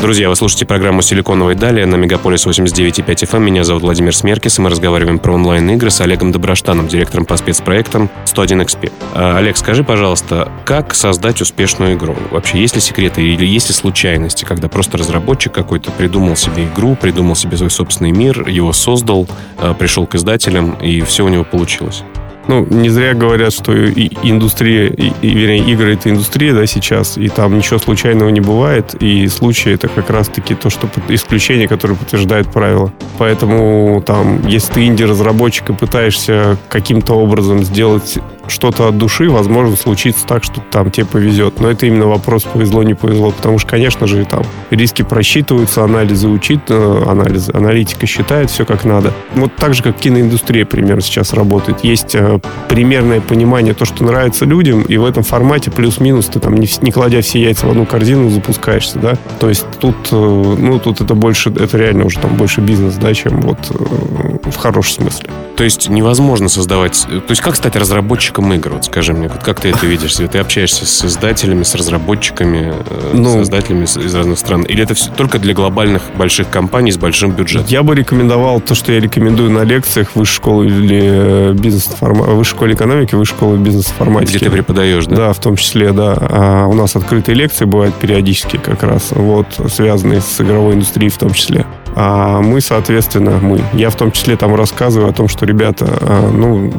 Друзья, 0.00 0.30
вы 0.30 0.36
слушаете 0.36 0.64
программу 0.64 1.02
«Силиконовые 1.02 1.54
дали» 1.54 1.84
на 1.84 1.96
Мегаполис 1.96 2.46
89.5 2.46 3.04
FM. 3.04 3.36
Эм. 3.36 3.44
Меня 3.44 3.64
зовут 3.64 3.82
Владимир 3.82 4.16
Смеркис, 4.16 4.58
и 4.58 4.62
мы 4.62 4.70
разговариваем 4.70 5.18
про 5.18 5.34
онлайн-игры 5.34 5.90
с 5.90 6.00
Олегом 6.00 6.32
Доброштаном, 6.32 6.88
директором 6.88 7.26
по 7.26 7.36
спецпроектам 7.36 8.08
101XP. 8.24 8.90
А, 9.12 9.36
Олег, 9.36 9.58
скажи, 9.58 9.84
пожалуйста, 9.84 10.50
как 10.64 10.94
создать 10.94 11.42
успешную 11.42 11.98
игру? 11.98 12.16
Вообще, 12.30 12.58
есть 12.58 12.76
ли 12.76 12.80
секреты 12.80 13.20
или 13.20 13.44
есть 13.44 13.68
ли 13.68 13.74
случайности, 13.74 14.46
когда 14.46 14.68
просто 14.68 14.96
разработчик 14.96 15.52
какой-то 15.52 15.90
придумал 15.90 16.34
себе 16.34 16.64
игру, 16.64 16.96
придумал 16.96 17.36
себе 17.36 17.58
свой 17.58 17.70
собственный 17.70 18.12
мир, 18.12 18.48
его 18.48 18.72
создал, 18.72 19.28
а, 19.58 19.74
пришел 19.74 20.06
к 20.06 20.14
издателям, 20.14 20.78
и 20.80 21.02
все 21.02 21.26
у 21.26 21.28
него 21.28 21.44
получилось? 21.44 22.04
Ну, 22.50 22.66
не 22.68 22.88
зря 22.88 23.14
говорят, 23.14 23.52
что 23.52 23.72
индустрия, 23.72 24.88
и, 24.88 25.28
вернее, 25.28 25.72
игры— 25.72 25.94
это 25.94 26.10
индустрия, 26.10 26.52
да, 26.52 26.66
сейчас, 26.66 27.16
и 27.16 27.28
там 27.28 27.56
ничего 27.56 27.78
случайного 27.78 28.28
не 28.30 28.40
бывает, 28.40 28.96
и 29.00 29.28
случаи— 29.28 29.72
это 29.74 29.86
как 29.86 30.10
раз-таки 30.10 30.56
то, 30.56 30.68
что 30.68 30.88
исключение, 31.08 31.68
которое 31.68 31.94
подтверждает 31.94 32.48
правила. 32.52 32.92
Поэтому 33.18 34.02
там, 34.04 34.44
если 34.48 34.72
ты 34.72 34.86
инди-разработчик 34.86 35.70
и 35.70 35.74
пытаешься 35.74 36.58
каким-то 36.68 37.14
образом 37.14 37.62
сделать 37.62 38.18
что-то 38.50 38.88
от 38.88 38.98
души, 38.98 39.30
возможно, 39.30 39.76
случится 39.76 40.26
так, 40.26 40.44
что 40.44 40.60
там 40.70 40.90
тебе 40.90 41.06
повезет. 41.06 41.60
Но 41.60 41.70
это 41.70 41.86
именно 41.86 42.06
вопрос 42.06 42.44
повезло, 42.44 42.82
не 42.82 42.94
повезло. 42.94 43.30
Потому 43.30 43.58
что, 43.58 43.70
конечно 43.70 44.06
же, 44.06 44.24
там 44.24 44.44
риски 44.70 45.02
просчитываются, 45.02 45.84
анализы 45.84 46.28
учит, 46.28 46.60
э, 46.68 47.04
анализы, 47.06 47.52
аналитика 47.52 48.06
считает 48.06 48.50
все 48.50 48.64
как 48.64 48.84
надо. 48.84 49.12
Вот 49.34 49.54
так 49.56 49.74
же, 49.74 49.82
как 49.82 49.96
киноиндустрия 49.96 50.64
примерно 50.64 51.02
сейчас 51.02 51.32
работает. 51.32 51.84
Есть 51.84 52.14
э, 52.14 52.40
примерное 52.68 53.20
понимание, 53.20 53.74
то, 53.74 53.84
что 53.84 54.04
нравится 54.04 54.44
людям, 54.44 54.82
и 54.82 54.96
в 54.96 55.04
этом 55.04 55.22
формате 55.22 55.70
плюс-минус 55.70 56.26
ты 56.26 56.40
там 56.40 56.56
не, 56.56 56.68
не 56.82 56.90
кладя 56.90 57.20
все 57.22 57.40
яйца 57.40 57.66
в 57.66 57.70
одну 57.70 57.86
корзину 57.86 58.30
запускаешься, 58.30 58.98
да. 58.98 59.14
То 59.38 59.48
есть 59.48 59.66
тут, 59.78 59.96
э, 60.10 60.16
ну, 60.16 60.78
тут 60.78 61.00
это 61.00 61.14
больше, 61.14 61.50
это 61.50 61.76
реально 61.76 62.04
уже 62.04 62.18
там 62.18 62.36
больше 62.36 62.60
бизнес, 62.60 62.94
да, 62.94 63.14
чем 63.14 63.40
вот 63.42 63.58
в 63.70 64.56
хорошем 64.56 65.02
смысле. 65.02 65.30
То 65.60 65.64
есть 65.64 65.90
невозможно 65.90 66.48
создавать... 66.48 67.06
То 67.06 67.22
есть 67.28 67.42
как 67.42 67.54
стать 67.54 67.76
разработчиком 67.76 68.50
игр? 68.54 68.70
Вот 68.70 68.86
скажи 68.86 69.12
мне, 69.12 69.28
вот 69.28 69.42
как 69.42 69.60
ты 69.60 69.68
это 69.68 69.84
видишь? 69.84 70.14
Ты 70.14 70.38
общаешься 70.38 70.86
с 70.86 71.04
издателями, 71.04 71.64
с 71.64 71.74
разработчиками, 71.74 72.72
э, 72.74 73.10
ну, 73.12 73.28
с 73.28 73.42
издателями 73.42 73.84
из 73.84 74.14
разных 74.14 74.38
стран? 74.38 74.62
Или 74.62 74.82
это 74.82 74.94
все 74.94 75.10
только 75.10 75.38
для 75.38 75.52
глобальных 75.52 76.00
больших 76.16 76.48
компаний 76.48 76.92
с 76.92 76.96
большим 76.96 77.32
бюджетом? 77.32 77.66
Я 77.68 77.82
бы 77.82 77.94
рекомендовал 77.94 78.62
то, 78.62 78.74
что 78.74 78.90
я 78.92 79.00
рекомендую 79.00 79.50
на 79.50 79.62
лекциях 79.62 80.16
высшей 80.16 80.36
школы 80.36 80.66
или 80.66 80.98
э, 81.02 81.52
бизнес 81.52 81.90
высшей 82.00 82.56
школе 82.56 82.72
экономики, 82.72 83.14
высшей 83.14 83.36
школы 83.36 83.58
бизнес-информатики. 83.58 84.38
Где 84.38 84.46
ты 84.46 84.50
преподаешь, 84.50 85.04
да? 85.04 85.16
Да, 85.16 85.32
в 85.34 85.40
том 85.40 85.56
числе, 85.56 85.92
да. 85.92 86.16
А 86.18 86.66
у 86.68 86.72
нас 86.72 86.96
открытые 86.96 87.34
лекции 87.34 87.66
бывают 87.66 87.94
периодически 87.96 88.56
как 88.56 88.82
раз, 88.82 89.08
вот, 89.10 89.46
связанные 89.70 90.22
с 90.22 90.40
игровой 90.40 90.76
индустрией 90.76 91.10
в 91.10 91.18
том 91.18 91.34
числе. 91.34 91.66
А 91.96 92.40
мы, 92.40 92.60
соответственно, 92.60 93.38
мы. 93.42 93.60
Я 93.72 93.90
в 93.90 93.96
том 93.96 94.12
числе 94.12 94.36
там 94.36 94.54
рассказываю 94.54 95.10
о 95.10 95.12
том, 95.12 95.28
что, 95.28 95.44
ребята, 95.46 95.86
а, 96.00 96.30
ну, 96.30 96.72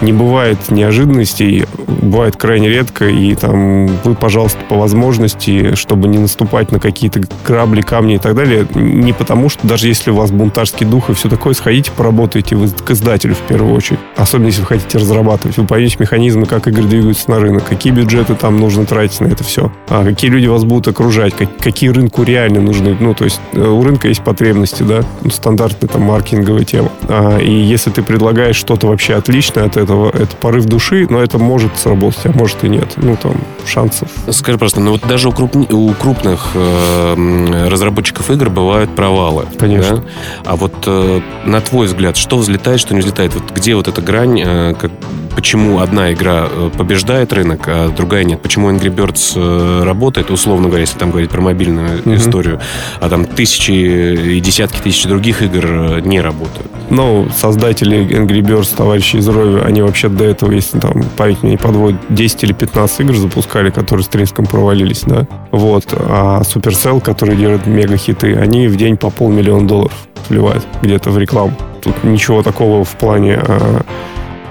не 0.00 0.12
бывает 0.12 0.58
неожиданностей, 0.70 1.66
бывает 1.86 2.36
крайне 2.36 2.68
редко, 2.68 3.06
и 3.06 3.34
там 3.34 3.86
вы, 4.04 4.14
пожалуйста, 4.14 4.58
по 4.68 4.76
возможности, 4.76 5.74
чтобы 5.74 6.08
не 6.08 6.18
наступать 6.18 6.72
на 6.72 6.80
какие-то 6.80 7.20
грабли, 7.46 7.80
камни 7.80 8.14
и 8.14 8.18
так 8.18 8.34
далее, 8.34 8.66
не 8.74 9.12
потому 9.12 9.48
что, 9.48 9.66
даже 9.66 9.88
если 9.88 10.10
у 10.10 10.14
вас 10.14 10.30
бунтарский 10.30 10.86
дух 10.86 11.10
и 11.10 11.14
все 11.14 11.28
такое, 11.28 11.54
сходите, 11.54 11.90
поработайте 11.96 12.56
вы 12.56 12.68
к 12.68 12.90
издателю 12.90 13.34
в 13.34 13.40
первую 13.40 13.74
очередь. 13.74 14.00
Особенно, 14.16 14.46
если 14.46 14.62
вы 14.62 14.68
хотите 14.68 14.98
разрабатывать. 14.98 15.56
Вы 15.56 15.66
поймете 15.66 15.96
механизмы, 15.98 16.46
как 16.46 16.66
игры 16.68 16.84
двигаются 16.84 17.30
на 17.30 17.38
рынок, 17.38 17.64
какие 17.64 17.92
бюджеты 17.92 18.34
там 18.34 18.58
нужно 18.58 18.84
тратить 18.86 19.20
на 19.20 19.28
это 19.28 19.44
все, 19.44 19.72
а 19.88 20.04
какие 20.04 20.30
люди 20.30 20.46
вас 20.46 20.64
будут 20.64 20.88
окружать, 20.88 21.34
как, 21.34 21.56
какие 21.58 21.90
рынку 21.90 22.22
реально 22.22 22.60
нужны. 22.60 22.96
Ну, 22.98 23.14
то 23.14 23.24
есть 23.24 23.40
э, 23.52 23.60
у 23.60 23.82
рынка 23.82 24.08
есть 24.08 24.22
потребности, 24.22 24.82
да, 24.82 25.02
ну, 25.22 25.30
стандартная 25.30 25.88
там 25.88 26.02
маркетинговая 26.02 26.64
тема. 26.64 26.90
А, 27.08 27.38
и 27.38 27.52
если 27.52 27.90
ты 27.90 28.02
предлагаешь 28.02 28.56
что-то 28.56 28.86
вообще 28.86 29.14
отличное 29.14 29.64
от 29.64 29.76
этого, 29.76 29.89
это 30.08 30.36
порыв 30.36 30.64
души, 30.66 31.06
но 31.08 31.22
это 31.22 31.38
может 31.38 31.78
сработать, 31.78 32.26
а 32.26 32.32
может 32.32 32.64
и 32.64 32.68
нет. 32.68 32.92
Ну, 32.96 33.16
там, 33.16 33.36
шансов. 33.66 34.08
Скажи 34.30 34.58
просто, 34.58 34.80
ну 34.80 34.92
вот 34.92 35.06
даже 35.06 35.28
у, 35.28 35.32
крупни, 35.32 35.66
у 35.70 35.92
крупных 35.94 36.48
э, 36.54 37.68
разработчиков 37.68 38.30
игр 38.30 38.50
бывают 38.50 38.94
провалы. 38.94 39.46
Конечно. 39.58 39.96
Да? 39.96 40.02
А 40.44 40.56
вот 40.56 40.74
э, 40.86 41.20
на 41.44 41.60
твой 41.60 41.86
взгляд, 41.86 42.16
что 42.16 42.38
взлетает, 42.38 42.80
что 42.80 42.94
не 42.94 43.00
взлетает? 43.00 43.34
Вот 43.34 43.50
где 43.50 43.74
вот 43.74 43.88
эта 43.88 44.00
грань, 44.02 44.40
э, 44.40 44.74
как, 44.78 44.90
почему 45.34 45.80
одна 45.80 46.12
игра 46.12 46.46
э, 46.50 46.70
побеждает 46.76 47.32
рынок, 47.32 47.62
а 47.66 47.88
другая 47.88 48.24
нет? 48.24 48.40
Почему 48.40 48.70
Angry 48.70 48.94
Birds 48.94 49.32
э, 49.36 49.84
работает, 49.84 50.30
условно 50.30 50.68
говоря, 50.68 50.82
если 50.82 50.98
там 50.98 51.10
говорить 51.10 51.30
про 51.30 51.40
мобильную 51.40 51.98
mm-hmm. 51.98 52.16
историю, 52.16 52.60
а 53.00 53.08
там 53.08 53.24
тысячи 53.24 53.70
и 53.70 54.40
десятки 54.40 54.80
тысяч 54.80 55.04
других 55.04 55.42
игр 55.42 55.64
э, 55.66 56.00
не 56.00 56.20
работают? 56.20 56.70
Ну, 56.90 57.28
создатели 57.36 57.98
Angry 57.98 58.40
Birds, 58.40 58.74
товарищи 58.76 59.16
из 59.16 59.28
Рови, 59.28 59.60
они 59.64 59.82
вообще 59.82 60.08
до 60.08 60.24
этого, 60.24 60.50
если 60.50 60.78
там 60.78 61.04
память 61.16 61.42
меня 61.42 61.52
не 61.52 61.58
подводит, 61.58 62.00
10 62.08 62.44
или 62.44 62.52
15 62.52 63.00
игр 63.00 63.14
запускали, 63.14 63.70
которые 63.70 64.04
с 64.04 64.08
треском 64.08 64.46
провалились, 64.46 65.02
да. 65.06 65.26
Вот. 65.52 65.86
А 65.92 66.42
Supercell, 66.42 67.00
которые 67.00 67.36
делают 67.36 67.66
мега-хиты, 67.66 68.36
они 68.36 68.68
в 68.68 68.76
день 68.76 68.96
по 68.96 69.10
полмиллиона 69.10 69.66
долларов 69.66 69.94
вливают 70.28 70.66
где-то 70.82 71.10
в 71.10 71.18
рекламу. 71.18 71.54
Тут 71.82 72.04
ничего 72.04 72.42
такого 72.42 72.84
в 72.84 72.96
плане 72.96 73.40
а, 73.42 73.82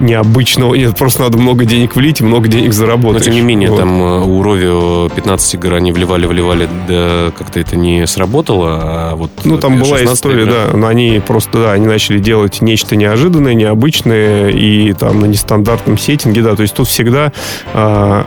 необычного. 0.00 0.74
Нет, 0.74 0.96
просто 0.96 1.22
надо 1.22 1.38
много 1.38 1.64
денег 1.64 1.94
влить 1.96 2.20
и 2.20 2.24
много 2.24 2.48
денег 2.48 2.72
заработать. 2.72 3.20
Но 3.20 3.24
тем 3.24 3.34
не 3.34 3.42
менее, 3.42 3.70
вот. 3.70 3.78
там 3.78 4.02
э, 4.02 4.20
у 4.24 4.42
Рови 4.42 5.10
15 5.14 5.54
игр 5.54 5.74
они 5.74 5.92
вливали, 5.92 6.26
вливали, 6.26 6.68
да 6.88 7.32
как-то 7.36 7.60
это 7.60 7.76
не 7.76 8.06
сработало. 8.06 8.80
А 8.82 9.16
вот 9.16 9.30
ну, 9.44 9.58
там 9.58 9.78
была 9.78 10.02
история, 10.04 10.44
игра... 10.44 10.66
да, 10.70 10.76
но 10.76 10.86
они 10.86 11.20
просто, 11.24 11.58
да, 11.58 11.72
они 11.72 11.86
начали 11.86 12.18
делать 12.18 12.60
нечто 12.60 12.96
неожиданное, 12.96 13.54
необычное 13.54 14.48
и 14.48 14.92
там 14.92 15.20
на 15.20 15.26
нестандартном 15.26 15.98
сеттинге, 15.98 16.42
да, 16.42 16.56
то 16.56 16.62
есть 16.62 16.74
тут 16.74 16.88
всегда 16.88 17.32
а, 17.74 18.26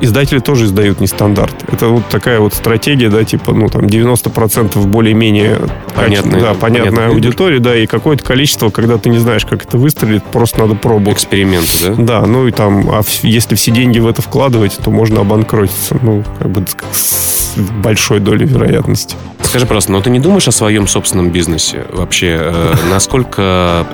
издатели 0.00 0.38
тоже 0.38 0.66
издают 0.66 1.00
нестандарт. 1.00 1.54
Это 1.70 1.88
вот 1.88 2.08
такая 2.08 2.40
вот 2.40 2.54
стратегия, 2.54 3.08
да, 3.08 3.24
типа, 3.24 3.52
ну, 3.52 3.68
там, 3.68 3.82
90% 3.82 4.86
более-менее 4.86 5.58
понятная, 5.94 6.40
да, 6.40 6.54
понятная 6.54 6.86
понятная 6.90 7.08
аудитория, 7.08 7.58
да, 7.58 7.76
и 7.76 7.86
какое-то 7.86 8.24
количество, 8.24 8.70
когда 8.70 8.98
ты 8.98 9.08
не 9.08 9.18
знаешь, 9.18 9.44
как 9.44 9.64
это 9.64 9.78
выстрелит, 9.78 10.24
просто 10.24 10.60
надо 10.60 10.74
пробовать. 10.74 11.18
Эксперименты, 11.18 11.94
да? 11.96 12.20
Да, 12.20 12.26
ну 12.26 12.46
и 12.46 12.52
там, 12.52 12.90
а 12.90 13.02
если 13.22 13.54
все 13.54 13.70
деньги 13.70 13.98
в 13.98 14.06
это 14.06 14.22
вкладывать, 14.22 14.76
то 14.82 14.90
можно 14.90 15.20
обанкротиться, 15.20 15.98
ну, 16.02 16.24
как 16.38 16.50
бы 16.50 16.64
с 16.92 17.54
большой 17.82 18.20
долей 18.20 18.46
вероятности. 18.46 19.16
Скажи 19.42 19.66
просто, 19.66 19.92
но 19.92 20.00
ты 20.00 20.10
не 20.10 20.18
думаешь 20.18 20.48
о 20.48 20.52
своем 20.52 20.86
собственном 20.86 21.30
бизнесе 21.30 21.84
вообще? 21.92 22.38
Э, 22.40 22.74
насколько 22.90 23.86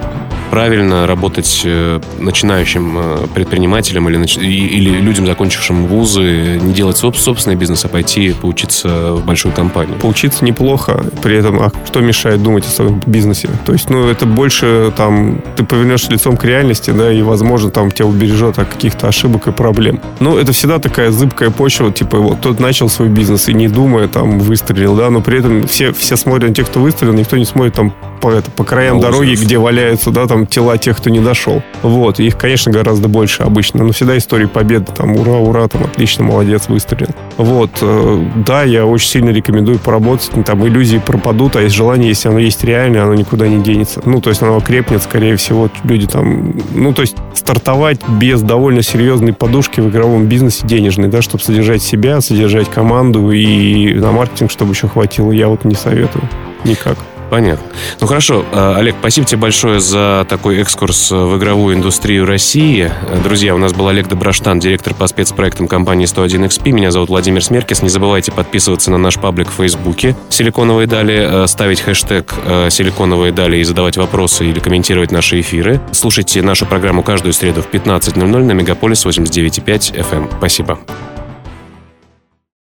правильно 0.53 1.07
работать 1.07 1.63
э, 1.65 1.99
начинающим 2.19 2.99
э, 2.99 3.27
предпринимателям 3.35 4.07
или, 4.11 4.19
или 4.19 4.91
людям, 5.01 5.25
закончившим 5.25 5.87
вузы, 5.87 6.61
не 6.61 6.75
делать 6.75 6.99
собственный 6.99 7.57
бизнес, 7.57 7.87
а 7.87 7.89
пойти 7.89 8.35
поучиться 8.35 9.15
в 9.15 9.25
большую 9.25 9.55
компанию? 9.55 9.97
Поучиться 9.99 10.45
неплохо, 10.45 11.07
при 11.23 11.39
этом, 11.39 11.59
а 11.63 11.73
что 11.87 12.01
мешает 12.01 12.43
думать 12.43 12.67
о 12.67 12.69
своем 12.69 13.01
бизнесе? 13.07 13.49
То 13.65 13.73
есть, 13.73 13.89
ну, 13.89 14.07
это 14.09 14.27
больше 14.27 14.93
там, 14.95 15.43
ты 15.57 15.65
повернешься 15.65 16.13
лицом 16.13 16.37
к 16.37 16.45
реальности, 16.45 16.91
да, 16.91 17.11
и, 17.11 17.23
возможно, 17.23 17.71
там 17.71 17.91
тебя 17.91 18.05
убережет 18.05 18.59
от 18.59 18.69
каких-то 18.69 19.09
ошибок 19.09 19.47
и 19.49 19.53
проблем. 19.53 20.03
Но 20.21 20.39
это 20.39 20.53
всегда 20.53 20.79
такая 20.79 21.13
зыбкая 21.13 21.49
почва, 21.49 21.91
типа, 21.91 22.19
вот 22.19 22.43
тот 22.43 22.61
начал 22.61 22.91
свой 22.91 23.09
бизнес 23.09 23.49
и 23.49 23.55
не 23.55 23.69
думая, 23.69 24.07
там, 24.07 24.39
выстрелил, 24.39 24.97
да, 24.97 25.09
но 25.09 25.23
при 25.23 25.39
этом 25.39 25.67
все, 25.67 25.95
все 25.95 26.17
смотрят 26.17 26.51
на 26.51 26.55
тех, 26.55 26.67
кто 26.67 26.79
выстрелил, 26.81 27.15
никто 27.15 27.39
не 27.39 27.47
смотрит 27.47 27.73
там 27.73 27.95
по, 28.23 28.31
это, 28.31 28.51
по 28.53 28.65
краям 28.65 28.99
Ужас. 28.99 29.11
дороги, 29.11 29.35
где 29.35 29.59
валяются, 29.59 30.11
да, 30.11 30.27
там 30.27 30.47
тела 30.47 30.79
тех, 30.79 30.97
кто 30.97 31.11
не 31.11 31.19
дошел. 31.19 31.61
Вот, 31.83 32.21
их, 32.21 32.39
конечно, 32.39 32.71
гораздо 32.71 33.09
больше 33.09 33.43
обычно, 33.43 33.85
но 33.85 33.93
всегда 33.93 34.17
истории 34.17 34.47
победы, 34.47 34.93
там, 34.97 35.17
ура, 35.17 35.33
ура, 35.33 35.67
там, 35.67 35.85
отлично, 35.85 36.25
молодец, 36.25 36.69
выстрелил. 36.69 37.11
Вот, 37.37 37.71
э, 37.81 38.25
да, 38.47 38.63
я 38.63 38.87
очень 38.87 39.09
сильно 39.09 39.31
рекомендую 39.31 39.81
поработать, 39.81 40.31
там, 40.47 40.67
иллюзии 40.67 40.99
пропадут, 40.99 41.57
а 41.57 41.63
есть 41.63 41.75
желание, 41.75 42.09
если 42.09 42.29
оно 42.29 42.39
есть 42.39 42.63
реальное, 42.63 43.03
оно 43.03 43.15
никуда 43.15 43.49
не 43.49 43.61
денется. 43.61 44.01
Ну, 44.05 44.21
то 44.21 44.31
есть 44.31 44.41
оно 44.41 44.61
крепнет, 44.61 45.03
скорее 45.03 45.35
всего, 45.35 45.69
люди 45.83 46.07
там, 46.07 46.55
ну, 46.73 46.95
то 46.95 47.03
есть 47.03 47.17
стартовать 47.35 48.09
без 48.09 48.41
довольно 48.41 48.83
серьезной 48.83 49.33
подушки 49.33 49.81
в 49.81 49.89
игровом 49.89 50.27
бизнесе 50.27 50.65
денежной, 50.65 51.09
да, 51.09 51.23
чтобы 51.23 51.43
содержать 51.43 51.83
себя, 51.83 52.21
содержать 52.21 52.71
команду 52.71 53.33
и 53.33 53.95
на 53.95 54.13
маркетинг, 54.13 54.53
чтобы 54.53 54.75
еще 54.75 54.87
хватило, 54.87 55.33
я 55.33 55.49
вот 55.49 55.65
не 55.65 55.75
советую 55.75 56.29
никак. 56.65 56.97
Понятно. 57.33 57.65
Ну 57.99 58.07
хорошо, 58.07 58.45
э, 58.53 58.75
Олег, 58.77 58.97
спасибо 59.01 59.27
тебе 59.27 59.41
большое 59.41 59.81
за 59.81 60.27
такой 60.29 60.61
экскурс 60.61 61.13
в 61.13 61.39
игровую 61.39 61.77
индустрию 61.77 62.27
России. 62.27 62.93
Друзья, 63.25 63.55
у 63.55 63.59
нас 63.59 63.73
был 63.73 63.89
Олег 63.89 64.07
Доброштан, 64.07 64.61
директор 64.61 64.93
по 64.93 65.07
спецпроектам 65.07 65.67
компании 65.67 66.07
101XP. 66.07 66.73
Меня 66.73 66.91
зовут 66.91 67.09
Владимир 67.09 67.43
Смеркис. 67.43 67.81
Не 67.81 67.89
забывайте 67.89 68.33
подписываться 68.33 68.91
на 68.91 68.99
наш 68.99 69.19
паблик 69.19 69.49
в 69.49 69.55
Фейсбуке 69.55 70.15
«Силиконовые 70.29 70.87
дали», 70.87 71.45
э, 71.45 71.47
ставить 71.47 71.81
хэштег 71.81 72.35
э, 72.45 72.69
«Силиконовые 72.69 73.33
дали» 73.33 73.57
и 73.57 73.65
задавать 73.65 73.97
вопросы 73.97 74.45
или 74.45 74.61
комментировать 74.61 75.11
наши 75.11 75.41
эфиры. 75.41 75.81
Слушайте 75.93 76.43
нашу 76.43 76.67
программу 76.67 77.03
каждую 77.03 77.33
среду 77.33 77.63
в 77.63 77.71
15.00 77.71 78.45
на 78.45 78.53
Мегаполис 78.53 79.07
89.5 79.07 79.65
FM. 79.97 80.29
Спасибо. 80.37 80.79